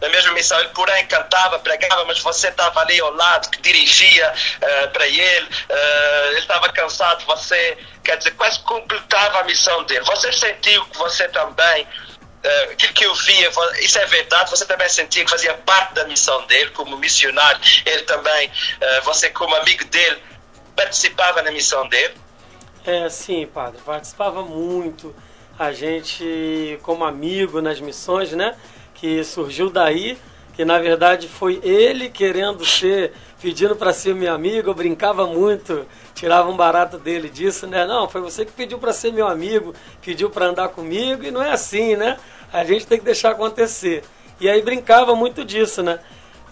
[0.00, 0.58] na mesma missão.
[0.60, 5.46] Ele, porém, cantava, pregava, mas você estava ali ao lado, que dirigia uh, para ele,
[5.46, 10.04] uh, ele estava cansado, você, quer dizer, quase completava a missão dele.
[10.04, 11.86] Você sentiu que você também
[12.72, 16.46] aquilo que eu via, isso é verdade, você também sentia que fazia parte da missão
[16.46, 20.18] dele, como missionário, ele também, uh, você como amigo dele,
[20.76, 22.14] participava na missão dele?
[22.84, 25.14] É, sim, padre, participava muito.
[25.58, 28.54] A gente, como amigo nas missões, né,
[28.94, 30.18] que surgiu daí,
[30.54, 35.86] que na verdade foi ele querendo ser, pedindo para ser meu amigo, eu brincava muito,
[36.14, 37.86] tirava um barato dele disso, né?
[37.86, 41.42] Não, foi você que pediu para ser meu amigo, pediu para andar comigo, e não
[41.42, 42.18] é assim, né?
[42.54, 44.04] A gente tem que deixar acontecer.
[44.40, 45.98] E aí brincava muito disso, né?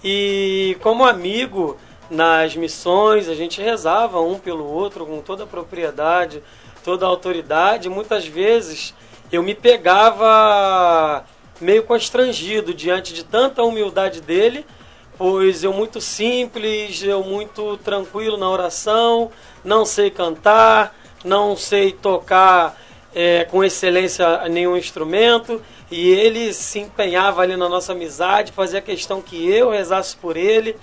[0.02, 1.76] E como amigo
[2.10, 6.42] nas missões, a gente rezava um pelo outro com toda a propriedade,
[6.84, 7.88] toda a autoridade.
[7.88, 8.92] Muitas vezes
[9.30, 11.24] eu me pegava
[11.60, 14.66] meio constrangido diante de tanta humildade dele,
[15.16, 19.30] pois eu muito simples, eu muito tranquilo na oração,
[19.62, 22.76] não sei cantar, não sei tocar
[23.14, 25.62] é, com excelência nenhum instrumento,
[25.92, 30.74] e ele se empenhava ali na nossa amizade, fazia questão que eu rezasse por ele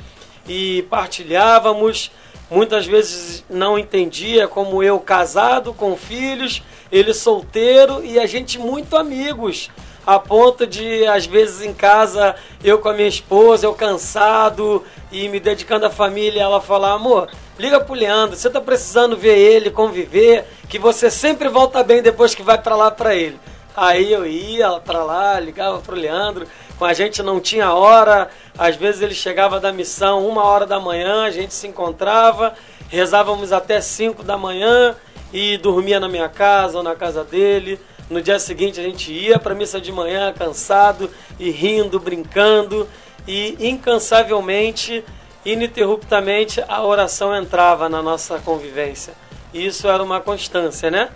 [0.48, 2.12] e partilhávamos.
[2.48, 8.96] Muitas vezes não entendia, como eu casado com filhos, ele solteiro e a gente muito
[8.96, 9.72] amigos,
[10.06, 15.28] a ponto de às vezes em casa eu com a minha esposa, eu cansado e
[15.28, 19.72] me dedicando à família, ela falar: "Amor, liga pro Leandro, você tá precisando ver ele,
[19.72, 23.40] conviver, que você sempre volta bem depois que vai para lá para ele".
[23.76, 26.48] Aí eu ia para lá, ligava pro Leandro,
[26.78, 30.80] com a gente não tinha hora, às vezes ele chegava da missão uma hora da
[30.80, 32.54] manhã, a gente se encontrava,
[32.90, 34.96] rezávamos até cinco da manhã
[35.32, 37.80] e dormia na minha casa ou na casa dele.
[38.10, 42.88] No dia seguinte a gente ia para missa de manhã cansado e rindo, brincando
[43.28, 45.06] e incansavelmente,
[45.46, 49.14] ininterruptamente a oração entrava na nossa convivência.
[49.54, 51.10] Isso era uma constância, né?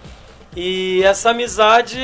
[0.55, 1.99] E essa amizade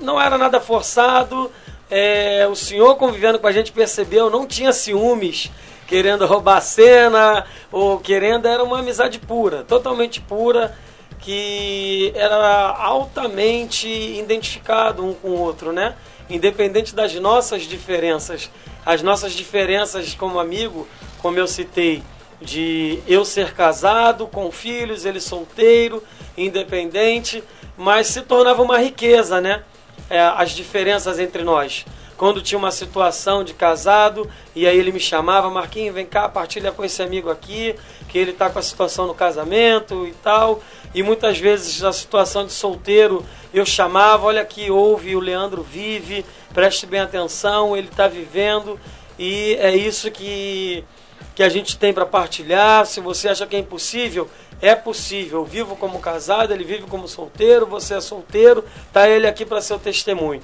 [0.00, 1.50] não era nada forçado.
[1.90, 5.50] É, o senhor convivendo com a gente percebeu, não tinha ciúmes,
[5.88, 10.76] querendo roubar a cena, ou querendo, era uma amizade pura, totalmente pura,
[11.18, 15.96] que era altamente identificado um com o outro, né?
[16.28, 18.48] Independente das nossas diferenças.
[18.86, 20.86] As nossas diferenças como amigo,
[21.20, 22.04] como eu citei,
[22.40, 26.02] de eu ser casado, com filhos, ele solteiro,
[26.38, 27.42] independente
[27.80, 29.62] mas se tornava uma riqueza, né?
[30.10, 31.86] É, as diferenças entre nós.
[32.14, 36.70] Quando tinha uma situação de casado, e aí ele me chamava, Marquinhos, vem cá, partilha
[36.72, 37.74] com esse amigo aqui,
[38.06, 40.62] que ele está com a situação no casamento e tal.
[40.94, 43.24] E muitas vezes a situação de solteiro,
[43.54, 46.22] eu chamava, olha aqui, ouve, o Leandro vive,
[46.52, 48.78] preste bem atenção, ele está vivendo.
[49.18, 50.84] E é isso que,
[51.34, 52.84] que a gente tem para partilhar.
[52.84, 54.28] Se você acha que é impossível,
[54.60, 55.40] é possível.
[55.40, 59.60] Eu vivo como casado, ele vive como solteiro, você é solteiro, tá ele aqui para
[59.60, 60.42] ser o testemunho.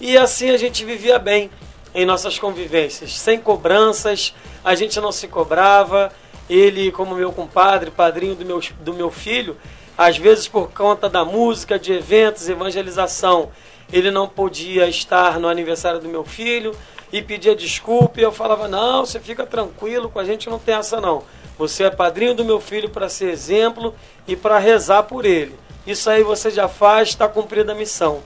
[0.00, 1.50] E assim a gente vivia bem
[1.94, 6.12] em nossas convivências, sem cobranças, a gente não se cobrava.
[6.48, 9.56] Ele, como meu compadre, padrinho do meu, do meu filho,
[9.98, 13.50] às vezes por conta da música, de eventos, evangelização,
[13.92, 16.74] ele não podia estar no aniversário do meu filho
[17.12, 18.20] e pedia desculpa.
[18.20, 21.22] E eu falava: Não, você fica tranquilo, com a gente não tem essa não.
[21.58, 23.94] Você é padrinho do meu filho para ser exemplo
[24.26, 25.58] e para rezar por ele.
[25.86, 28.22] Isso aí você já faz, está cumprida a missão.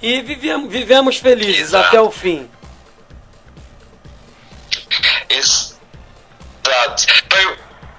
[0.00, 1.88] E vivemos, vivemos felizes Exato.
[1.88, 2.48] até o fim.
[5.28, 5.78] Exato.
[7.30, 7.58] Foi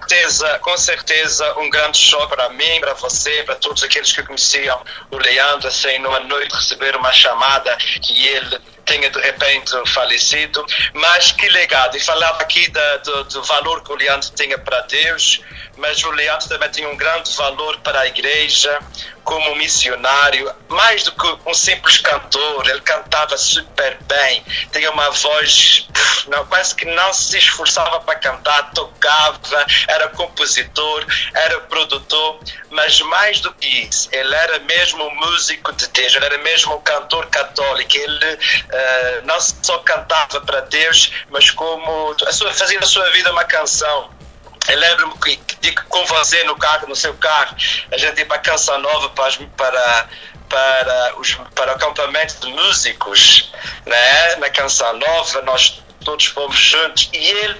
[0.09, 4.81] certeza, com certeza, um grande choque para mim, para você, para todos aqueles que conheciam
[5.11, 8.59] o Leandro, assim, numa noite receber uma chamada que ele
[8.89, 11.95] tenha de repente falecido, mas que legado.
[11.95, 15.41] E falava aqui da, do, do valor que o Leandro tinha para Deus,
[15.79, 18.79] mas o Leandro também tinha um grande valor para a igreja,
[19.23, 25.87] como missionário, mais do que um simples cantor, ele cantava super bem, tinha uma voz,
[26.27, 32.39] não, quase que não se esforçava para cantar, tocava, era compositor, era produtor,
[32.71, 36.81] mas mais do que isso, ele era mesmo músico de Deus, ele era mesmo um
[36.81, 42.87] cantor católico, ele uh, não só cantava para Deus, mas como a sua, fazia da
[42.87, 44.18] sua vida uma canção
[44.67, 47.55] eu lembro-me que, que, com você no carro, no seu carro,
[47.91, 50.09] a gente ia para Canção Nova para, para,
[50.49, 53.51] para, os, para o acampamento de músicos,
[53.85, 54.35] né?
[54.35, 57.53] na Canção Nova, nós todos fomos juntos, e ele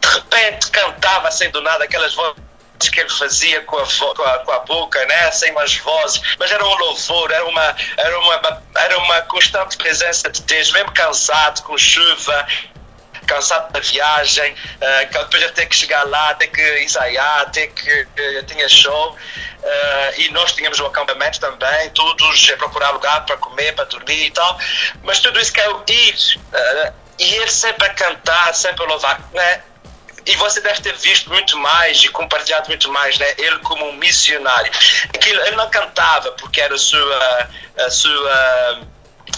[0.00, 2.36] de repente cantava assim do nada aquelas vozes
[2.92, 5.30] que ele fazia com a, com a, com a boca, né?
[5.30, 10.30] sem umas vozes, mas era um louvor, era uma, era uma, era uma constante presença
[10.30, 12.46] de Deus, mesmo cansado, com chuva,
[13.26, 18.02] cansado da viagem, uh, depois de ter que chegar lá, ter que ensaiar, ter que
[18.02, 19.12] uh, tinha show.
[19.12, 24.26] Uh, e nós tínhamos um acampamento também, todos a procurar lugar para comer, para dormir
[24.26, 24.58] e tal.
[25.02, 26.14] Mas tudo isso quer ir.
[26.36, 29.20] Uh, e ele sempre a cantar, sempre a louvar.
[29.32, 29.62] Né?
[30.26, 33.34] E você deve ter visto muito mais e compartilhado muito mais, né?
[33.38, 34.72] Ele como um missionário.
[35.14, 37.48] Aquilo, ele não cantava porque era a sua,
[37.78, 38.80] a sua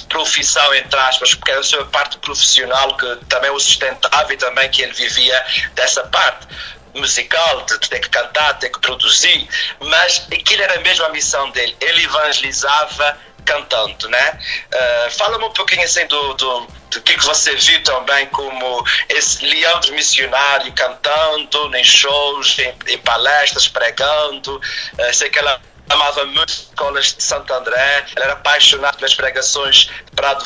[0.09, 4.69] profissão, entre aspas, porque era a sua parte profissional que também o sustentava e também
[4.71, 6.47] que ele vivia dessa parte
[6.95, 9.49] musical, de ter que cantar, ter que produzir,
[9.81, 11.77] mas aquilo era mesmo a missão dele.
[11.81, 14.39] Ele evangelizava cantando, né?
[14.75, 19.45] Uh, Fala-me um pouquinho assim do, do, do que, que você viu também como esse
[19.47, 24.57] Leandro missionário cantando em shows, em, em palestras, pregando.
[24.57, 25.59] Uh, sei que ela
[25.89, 30.45] amava muito escolas de Santo André, ele era apaixonado pelas pregações de Prado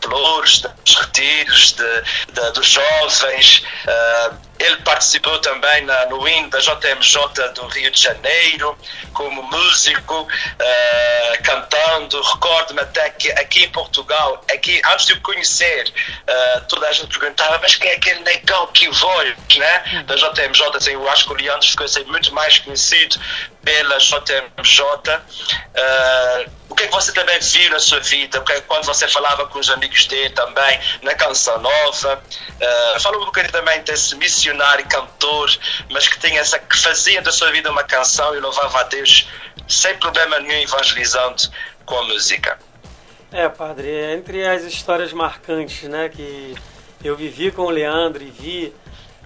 [0.00, 3.62] Flores, dos retiros, de, de, dos jovens.
[3.86, 8.76] Uh, ele participou também na, no hino da JMJ do Rio de Janeiro,
[9.12, 12.20] como músico, uh, cantando.
[12.20, 17.18] Recordo-me até que aqui em Portugal, aqui, antes de o conhecer, uh, toda a gente
[17.18, 19.24] perguntava: mas quem é aquele negão que voa?
[19.24, 20.04] Né?
[20.06, 23.18] Da JMJ, assim, eu acho que o Leandro ficou assim, muito mais conhecido
[23.62, 24.82] pela JMJ.
[24.84, 28.42] Uh, o que é que você também viu na sua vida?
[28.50, 32.22] É quando você falava com os amigos dele também, na Canção Nova.
[32.60, 35.50] Uh, fala um bocadinho também desse missão missionário, cantor,
[35.90, 39.28] mas que tinha essa que fazia da sua vida uma canção e louvava a Deus
[39.68, 41.42] sem problema nenhum evangelizando
[41.84, 42.58] com a música.
[43.30, 46.54] É, padre, entre as histórias marcantes, né, que
[47.04, 48.74] eu vivi com o Leandro e vi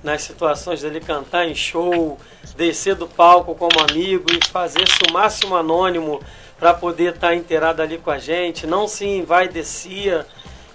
[0.03, 2.18] nas situações dele cantar em show,
[2.57, 6.20] descer do palco como amigo e fazer-se o máximo anônimo
[6.59, 10.27] para poder estar tá inteirado ali com a gente, não se envaidecia,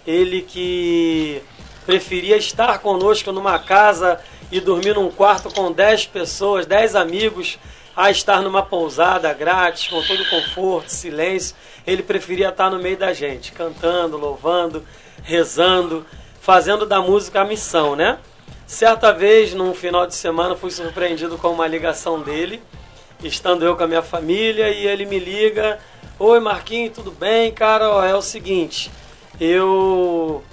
[0.05, 1.41] ele que
[1.85, 4.19] preferia estar conosco numa casa
[4.51, 7.59] e dormir num quarto com 10 pessoas, 10 amigos,
[7.95, 11.55] a estar numa pousada grátis, com todo conforto, silêncio.
[11.85, 14.85] Ele preferia estar no meio da gente, cantando, louvando,
[15.23, 16.05] rezando,
[16.39, 18.19] fazendo da música a missão, né?
[18.67, 22.61] Certa vez, num final de semana, fui surpreendido com uma ligação dele,
[23.23, 25.79] estando eu com a minha família, e ele me liga:
[26.19, 27.51] Oi Marquinhos, tudo bem?
[27.51, 28.91] Cara, é o seguinte,
[29.39, 30.43] eu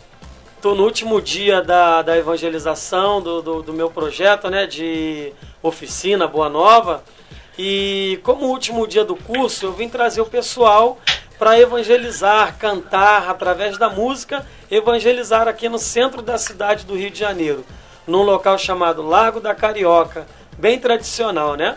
[0.64, 5.30] Estou no último dia da, da evangelização do, do, do, meu projeto, né, de
[5.62, 7.04] oficina Boa Nova.
[7.58, 10.98] E como último dia do curso, eu vim trazer o pessoal
[11.38, 17.18] para evangelizar, cantar através da música, evangelizar aqui no centro da cidade do Rio de
[17.18, 17.62] Janeiro,
[18.06, 21.76] num local chamado Largo da Carioca, bem tradicional, né?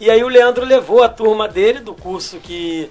[0.00, 2.90] E aí o Leandro levou a turma dele do curso que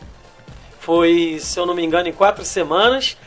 [0.79, 3.17] foi, se eu não me engano, em quatro semanas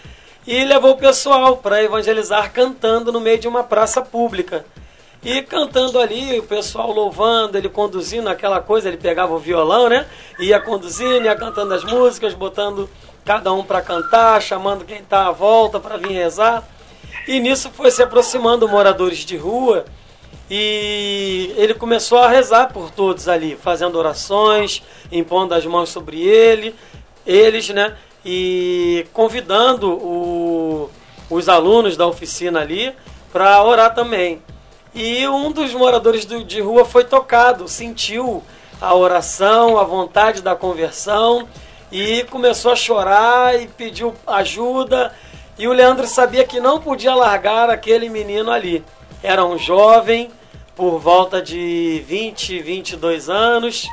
[0.46, 4.64] e levou o pessoal para evangelizar cantando no meio de uma praça pública.
[5.22, 10.06] E cantando ali, o pessoal louvando, ele conduzindo aquela coisa, ele pegava o violão, né?
[10.38, 12.90] Ia conduzindo, ia cantando as músicas, botando
[13.24, 16.62] cada um para cantar, chamando quem está à volta para vir rezar.
[17.26, 19.86] E nisso foi se aproximando moradores de rua
[20.50, 26.74] e ele começou a rezar por todos ali, fazendo orações, impondo as mãos sobre ele,
[27.26, 27.96] eles, né?
[28.24, 30.90] E convidando o,
[31.28, 32.94] os alunos da oficina ali
[33.32, 34.42] para orar também.
[34.94, 38.42] E um dos moradores do, de rua foi tocado, sentiu
[38.80, 41.48] a oração, a vontade da conversão
[41.90, 45.12] e começou a chorar e pediu ajuda.
[45.58, 48.84] E o Leandro sabia que não podia largar aquele menino ali.
[49.22, 50.30] Era um jovem,
[50.76, 53.88] por volta de 20, 22 anos.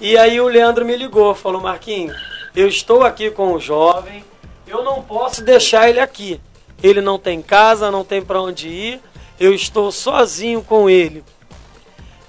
[0.00, 2.16] E aí o Leandro me ligou, falou: Marquinhos,
[2.54, 4.24] eu estou aqui com o jovem,
[4.66, 6.40] eu não posso deixar ele aqui.
[6.82, 9.00] Ele não tem casa, não tem para onde ir.
[9.38, 11.24] Eu estou sozinho com ele.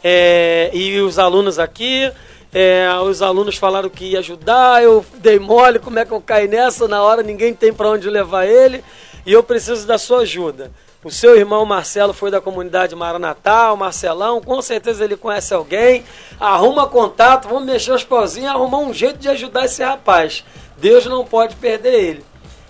[0.04, 2.12] É, e os alunos aqui,
[2.54, 6.48] é, os alunos falaram que ia ajudar, eu dei mole, como é que eu caí
[6.48, 6.88] nessa?
[6.88, 8.84] Na hora ninguém tem para onde levar ele
[9.26, 10.72] e eu preciso da sua ajuda.
[11.06, 16.04] O seu irmão Marcelo foi da comunidade Maranatá, o Marcelão, com certeza ele conhece alguém.
[16.40, 20.44] Arruma contato, vamos mexer os pauzinhos, arrumar um jeito de ajudar esse rapaz.
[20.78, 22.26] Deus não pode perder ele.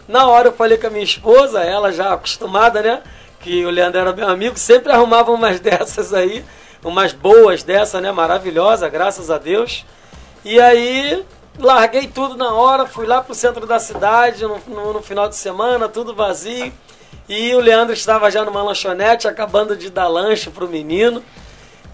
[0.06, 3.04] Na hora eu falei com a minha esposa, ela já acostumada, né?
[3.40, 6.44] Que o Leandro era meu amigo, sempre arrumava umas dessas aí,
[6.84, 8.12] umas boas dessas, né?
[8.12, 9.86] Maravilhosa, graças a Deus.
[10.44, 11.26] E aí
[11.58, 15.38] larguei tudo na hora, fui lá pro centro da cidade no, no, no final de
[15.38, 16.74] semana, tudo vazio.
[17.28, 21.24] E o Leandro estava já numa lanchonete, acabando de dar lanche pro menino.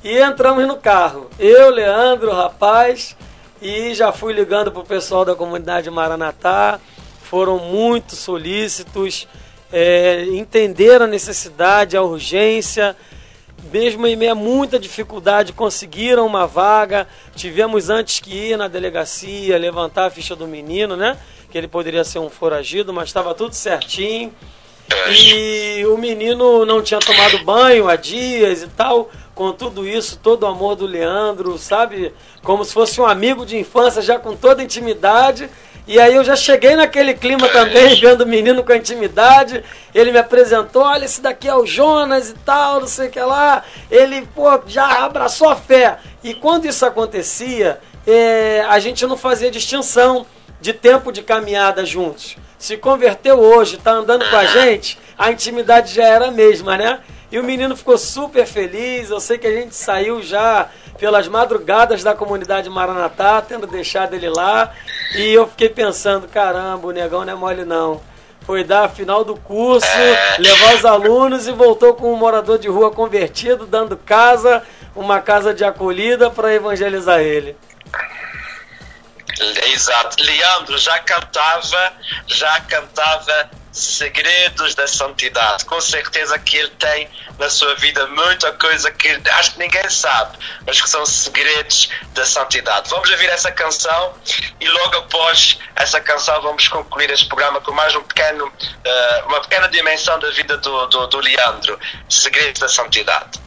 [0.04, 1.30] E entramos no carro.
[1.38, 3.16] Eu, Leandro, o rapaz,
[3.62, 6.80] e já fui ligando pro pessoal da comunidade Maranatá.
[7.22, 9.28] Foram muito solícitos,
[9.72, 12.96] é, entenderam a necessidade, a urgência.
[13.72, 17.08] Mesmo em meio a muita dificuldade, conseguiram uma vaga.
[17.36, 21.16] Tivemos antes que ir na delegacia, levantar a ficha do menino, né?
[21.52, 24.34] Que ele poderia ser um foragido, mas estava tudo certinho.
[25.10, 29.10] E o menino não tinha tomado banho há dias e tal.
[29.34, 32.14] Com tudo isso, todo o amor do Leandro, sabe?
[32.44, 35.50] Como se fosse um amigo de infância, já com toda a intimidade.
[35.88, 39.64] E aí eu já cheguei naquele clima também, vendo o menino com a intimidade.
[39.96, 43.20] Ele me apresentou, olha, esse daqui é o Jonas e tal, não sei o que
[43.20, 43.64] lá.
[43.90, 45.98] Ele, pô, já abraçou a fé.
[46.24, 50.26] E quando isso acontecia, é, a gente não fazia distinção
[50.62, 55.96] de tempo de caminhada juntos se converteu hoje, está andando com a gente, a intimidade
[55.96, 57.00] já era a mesma, né?
[57.32, 59.10] E o menino ficou super feliz.
[59.10, 64.30] Eu sei que a gente saiu já pelas madrugadas da comunidade Maranatá, tendo deixado ele
[64.30, 64.74] lá.
[65.16, 68.00] E eu fiquei pensando, caramba, o negão não é mole não.
[68.42, 69.88] Foi dar a final do curso,
[70.38, 74.62] levar os alunos e voltou com um morador de rua convertido, dando casa,
[74.96, 77.56] uma casa de acolhida para evangelizar ele.
[79.74, 80.24] Exato.
[80.24, 81.94] Leandro já cantava,
[82.28, 85.66] já cantava segredos da santidade.
[85.66, 90.38] Com certeza que ele tem na sua vida muita coisa que acho que ninguém sabe,
[90.66, 92.90] mas que são segredos da santidade.
[92.90, 94.14] Vamos ouvir essa canção
[94.60, 99.42] e logo após essa canção vamos concluir este programa com mais um pequeno, uh, uma
[99.42, 101.80] pequena dimensão da vida do, do, do Leandro.
[102.10, 103.40] Segredos da santidade.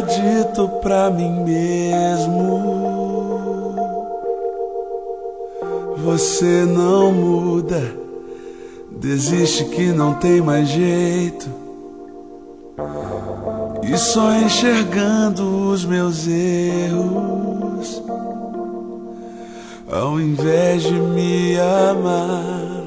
[0.00, 2.64] Dito pra mim mesmo:
[6.04, 7.82] Você não muda,
[8.90, 11.48] desiste que não tem mais jeito.
[13.82, 18.02] E só enxergando os meus erros,
[19.90, 22.86] ao invés de me amar,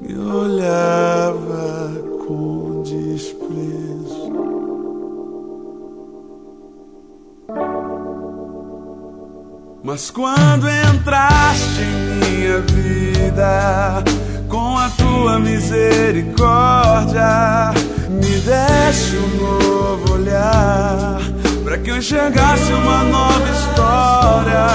[0.00, 1.92] me olhava
[2.26, 2.61] com
[9.84, 14.04] Mas quando entraste em minha vida,
[14.48, 17.72] com a tua misericórdia,
[18.08, 21.18] me deste um novo olhar,
[21.64, 24.66] para que eu enxergasse uma nova história.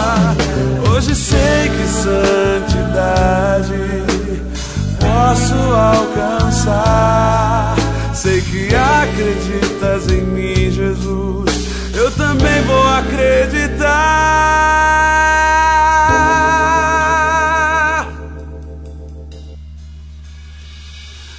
[0.91, 3.71] Hoje sei que santidade
[4.99, 5.55] posso
[6.35, 7.77] alcançar.
[8.13, 11.26] Sei que acreditas em mim, Jesus
[12.37, 14.47] também vou acreditar.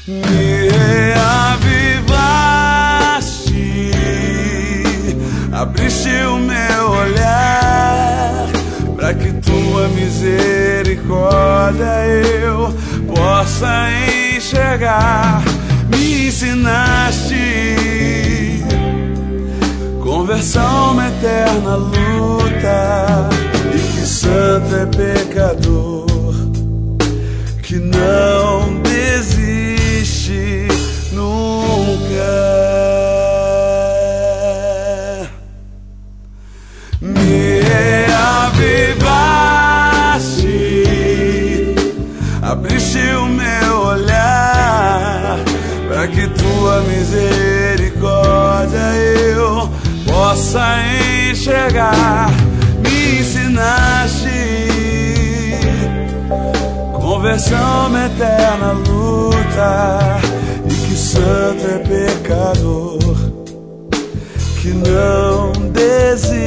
[0.07, 2.03] Me reavivaste,
[5.53, 8.49] abriste o meu olhar,
[8.97, 12.75] para que tua misericórdia eu
[13.15, 13.89] possa
[14.37, 15.43] enxergar.
[15.91, 17.88] Me ensinaste
[20.39, 23.29] conversão, uma eterna luta.
[23.75, 26.07] E que santo é pecador
[27.63, 30.69] que não desiste
[31.13, 31.99] nunca.
[37.01, 37.61] Me
[38.47, 39.25] avivaste,
[42.43, 45.39] abriste o meu olhar
[45.89, 46.83] para que tua
[47.13, 47.48] eu
[50.29, 50.77] possa
[51.31, 52.29] enxergar.
[52.83, 54.29] Me ensinaste
[57.01, 60.21] conversão eterna luta
[60.67, 63.17] e que santo é pecador
[64.61, 66.38] que não desiste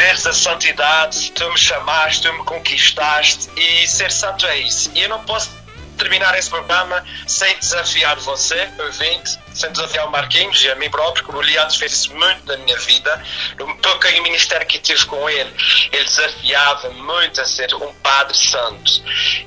[0.00, 4.90] Segredos da santidade, tu me chamaste, tu me conquistaste e ser santo é isso.
[4.94, 5.50] E eu não posso
[5.98, 11.22] terminar esse programa sem desafiar você, ouvinte, sem desafiar o Marquinhos e a mim próprio,
[11.26, 13.22] como o Leandro fez muito na minha vida.
[13.58, 15.54] No pequeno ministério que tive com ele,
[15.92, 18.90] ele desafiava muito a ser um Padre Santo.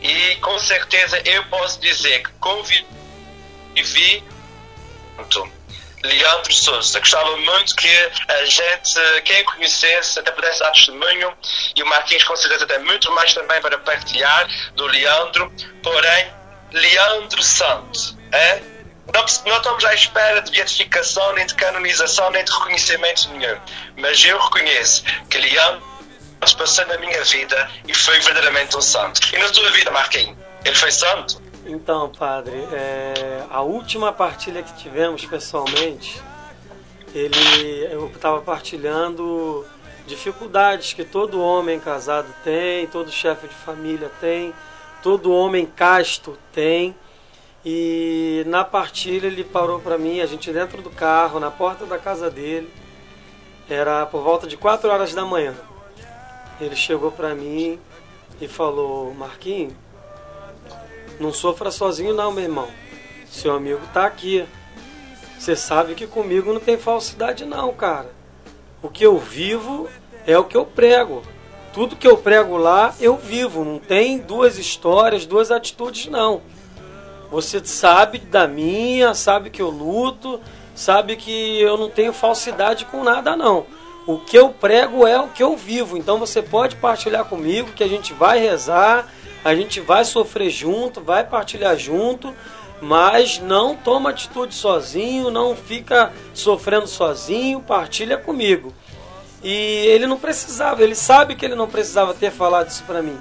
[0.03, 4.23] E com certeza eu posso dizer que convivi
[6.03, 6.99] Leandro Souza.
[6.99, 11.35] Gostava muito que a gente, quem conhecesse, até pudesse dar testemunho,
[11.75, 15.51] e o Marquinhos com certeza tem muito mais também para partilhar do Leandro,
[15.81, 16.33] porém,
[16.71, 18.61] Leandro Santos, é?
[19.13, 23.59] Não, não estamos à espera de beatificação, nem de canonização, nem de reconhecimento nenhum.
[23.97, 25.83] Mas eu reconheço que Leandro
[26.57, 29.21] passou na minha vida e foi verdadeiramente um santo.
[29.33, 31.42] E na tua vida, Marquinhos, ele foi santo?
[31.65, 36.21] Então, padre, é, a última partilha que tivemos pessoalmente,
[37.15, 39.65] ele, eu estava partilhando
[40.05, 44.53] dificuldades que todo homem casado tem, todo chefe de família tem,
[45.01, 46.93] todo homem casto tem.
[47.65, 51.97] E na partilha ele parou para mim, a gente dentro do carro, na porta da
[51.97, 52.69] casa dele.
[53.69, 55.55] Era por volta de 4 horas da manhã.
[56.59, 57.79] Ele chegou para mim
[58.41, 59.73] e falou: Marquinhos,
[61.19, 62.67] não sofra sozinho, não, meu irmão.
[63.27, 64.45] Seu amigo tá aqui.
[65.37, 68.09] Você sabe que comigo não tem falsidade, não, cara.
[68.81, 69.89] O que eu vivo
[70.25, 71.21] é o que eu prego.
[71.73, 73.63] Tudo que eu prego lá, eu vivo.
[73.65, 76.41] Não tem duas histórias, duas atitudes, não.
[77.31, 80.39] Você sabe da minha, sabe que eu luto,
[80.75, 83.65] sabe que eu não tenho falsidade com nada, não.
[84.05, 85.97] O que eu prego é o que eu vivo.
[85.97, 89.11] Então você pode partilhar comigo que a gente vai rezar
[89.43, 92.33] a gente vai sofrer junto, vai partilhar junto,
[92.81, 98.73] mas não toma atitude sozinho, não fica sofrendo sozinho, partilha comigo.
[99.43, 103.17] E ele não precisava, ele sabe que ele não precisava ter falado isso para mim.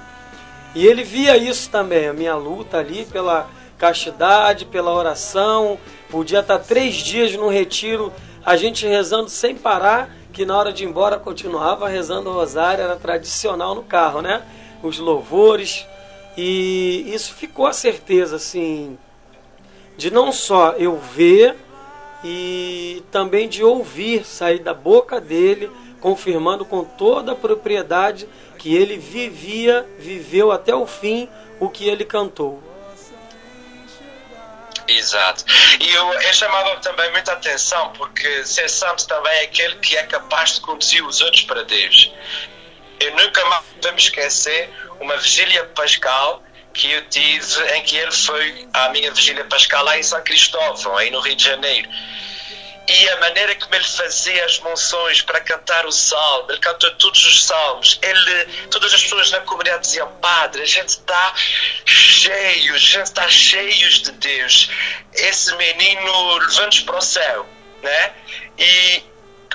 [0.75, 5.79] E ele via isso também, a minha luta ali pela castidade, pela oração.
[6.09, 8.13] Podia estar três dias no retiro,
[8.45, 12.85] a gente rezando sem parar, que na hora de ir embora continuava rezando o rosário,
[12.85, 14.43] era tradicional no carro, né?
[14.83, 15.87] Os louvores,
[16.37, 18.99] e isso ficou a certeza, assim,
[19.97, 21.57] de não só eu ver
[22.25, 25.71] e também de ouvir sair da boca dele,
[26.01, 28.29] confirmando com toda a propriedade
[28.59, 31.29] que ele vivia, viveu até o fim
[31.59, 32.63] o que ele cantou.
[34.89, 35.45] Exato.
[35.81, 40.03] E eu, eu chamava também muita atenção porque ser santo também é aquele que é
[40.05, 42.13] capaz de conduzir os outros para Deus.
[43.01, 44.71] Eu nunca mais vou esquecer
[45.01, 49.99] uma vigília pascal que eu tive em que ele foi à minha vigília pascal lá
[49.99, 51.89] em São Cristóvão, aí no Rio de Janeiro.
[52.89, 57.25] E a maneira como ele fazia as monções para cantar o salmo, ele cantou todos
[57.25, 57.99] os salmos.
[58.03, 61.35] Ele, todas as pessoas na comunidade diziam: Padre, a gente está
[61.87, 64.69] cheio, a gente está cheios de Deus.
[65.15, 67.47] Esse menino levanta para o céu,
[67.83, 68.13] né?
[68.59, 69.03] E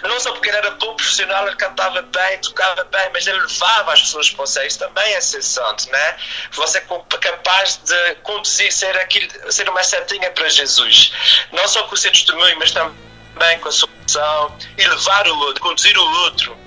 [0.03, 3.93] não só porque ele era bom profissional, ele cantava bem, tocava bem, mas ele levava
[3.93, 4.65] as pessoas para o.
[4.65, 6.17] Isso também é santo, né?
[6.51, 11.11] Você é capaz de conduzir, ser, aquilo, ser uma setinha para Jesus.
[11.51, 15.39] Não só com o seu testemunho, mas também com a sua ação e levar o
[15.39, 16.66] outro, conduzir o outro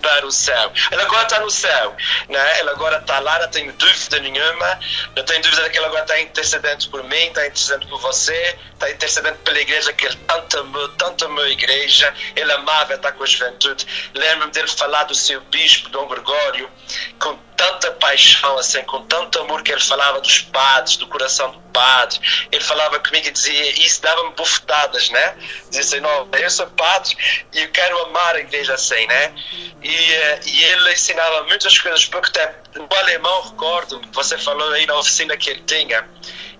[0.00, 0.72] para o céu.
[0.90, 1.96] Ele agora está no céu,
[2.28, 2.60] né?
[2.60, 4.80] ele agora está lá, não tenho dúvida nenhuma,
[5.16, 8.90] não tenho dúvida que ele agora está intercedendo por mim, está intercedendo por você, está
[8.90, 13.22] intercedendo pela igreja que ele tanto amou, tanto amou a igreja, ele amava estar com
[13.22, 13.86] a juventude.
[14.14, 16.70] Lembro-me dele falar do seu bispo, Dom Gregório,
[17.18, 21.60] com tanta paixão, assim, com tanto amor que ele falava dos padres, do coração do
[21.70, 22.18] padre.
[22.50, 25.36] Ele falava comigo e dizia, isso dava-me bufetadas, né?
[25.68, 27.14] Dizia assim, não, eu sou padre
[27.52, 29.34] e eu quero amar a igreja assim, né?
[29.82, 34.86] E, eh, e ele ensinava muitas coisas, porque até no alemão, recordo, você falou aí
[34.86, 36.08] na oficina que ele tinha,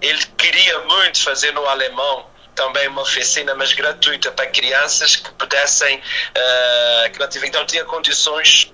[0.03, 5.96] ele queria muito fazer no alemão também uma oficina, mas gratuita para crianças que pudessem,
[5.96, 8.70] uh, que não, tinham, não tinha condições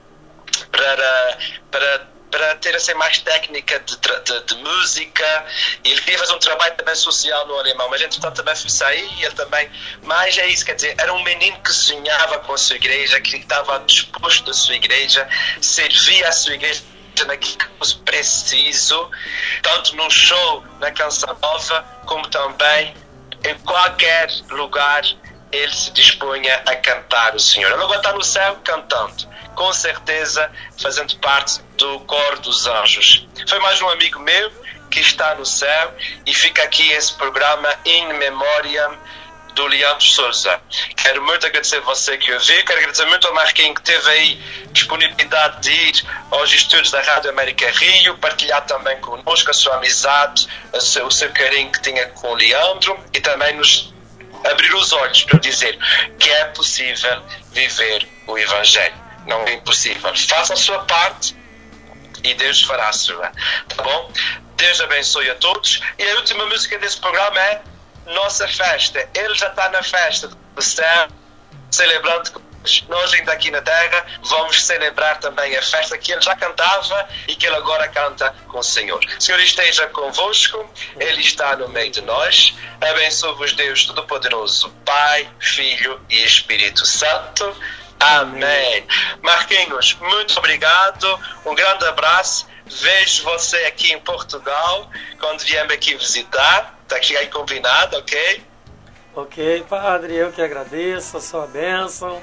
[0.72, 1.38] para,
[1.70, 5.47] para para ter assim, mais técnica de, de, de, música.
[5.82, 9.24] Ele queria fazer um trabalho também social no alemão, mas entretanto também fui sair e
[9.24, 9.70] ele também.
[10.03, 13.39] Mas é isso, quer dizer, era um menino que sonhava com a sua igreja, que
[13.39, 15.26] estava disposto da sua igreja,
[15.62, 16.82] servia a sua igreja
[17.26, 19.11] naquilo que fosse preciso,
[19.62, 22.95] tanto no show, na canção nova, como também
[23.45, 25.03] em qualquer lugar
[25.57, 27.70] ele se dispunha a cantar o Senhor.
[27.70, 30.50] Ele agora está no céu cantando, com certeza
[30.80, 33.26] fazendo parte do coro dos anjos.
[33.48, 34.50] Foi mais um amigo meu
[34.90, 35.94] que está no céu
[36.24, 38.90] e fica aqui esse programa em memória
[39.54, 40.61] do Leandro Souza.
[40.94, 44.40] Quero muito agradecer a você que ouviu, quero agradecer muito ao Marquinhos que teve aí
[44.70, 50.46] disponibilidade de ir aos estúdios da Rádio América Rio, partilhar também connosco a sua amizade,
[50.74, 53.95] o seu carinho que tinha com o Leandro e também nos
[54.45, 55.78] abrir os olhos para dizer
[56.18, 57.22] que é possível
[57.53, 58.95] viver o Evangelho.
[59.26, 60.14] Não é impossível.
[60.16, 61.37] Faça a sua parte
[62.22, 63.32] e Deus fará a sua.
[63.68, 64.12] Tá bom?
[64.57, 65.80] Deus abençoe a todos.
[65.99, 67.62] E a última música desse programa é
[68.07, 69.09] Nossa Festa.
[69.14, 71.09] Ele já está na festa do céu,
[71.70, 72.30] celebrando
[72.88, 77.34] nós ainda aqui na Terra vamos celebrar também a festa que ele já cantava e
[77.34, 79.02] que ele agora canta com o Senhor.
[79.04, 82.54] O Senhor esteja convosco, Ele está no meio de nós.
[82.80, 87.56] Abençoe-vos Deus Todo-Poderoso, Pai, Filho e Espírito Santo.
[87.98, 88.86] Amém.
[89.22, 91.20] Marquinhos, muito obrigado.
[91.44, 92.46] Um grande abraço.
[92.66, 96.78] Vejo você aqui em Portugal quando vier aqui visitar.
[96.82, 98.44] Está aqui aí combinado, ok?
[99.14, 102.22] Ok, Padre, eu que agradeço a sua bênção.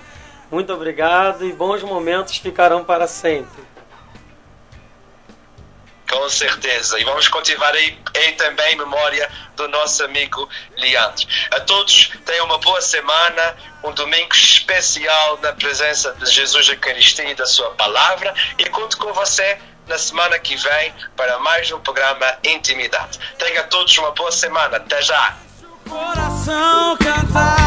[0.54, 3.64] Muito obrigado e bons momentos ficarão para sempre.
[6.08, 7.00] Com certeza.
[7.00, 10.48] E vamos continuar aí, aí também em memória do nosso amigo
[10.78, 11.26] Leandro.
[11.50, 17.34] A todos, tenham uma boa semana, um domingo especial na presença de Jesus Eucaristia e
[17.34, 18.32] da sua palavra.
[18.60, 23.18] E conto com você na semana que vem para mais um programa Intimidade.
[23.40, 24.78] Tenha todos uma boa semana.
[24.78, 25.36] Até já!
[25.90, 27.63] Coração cantar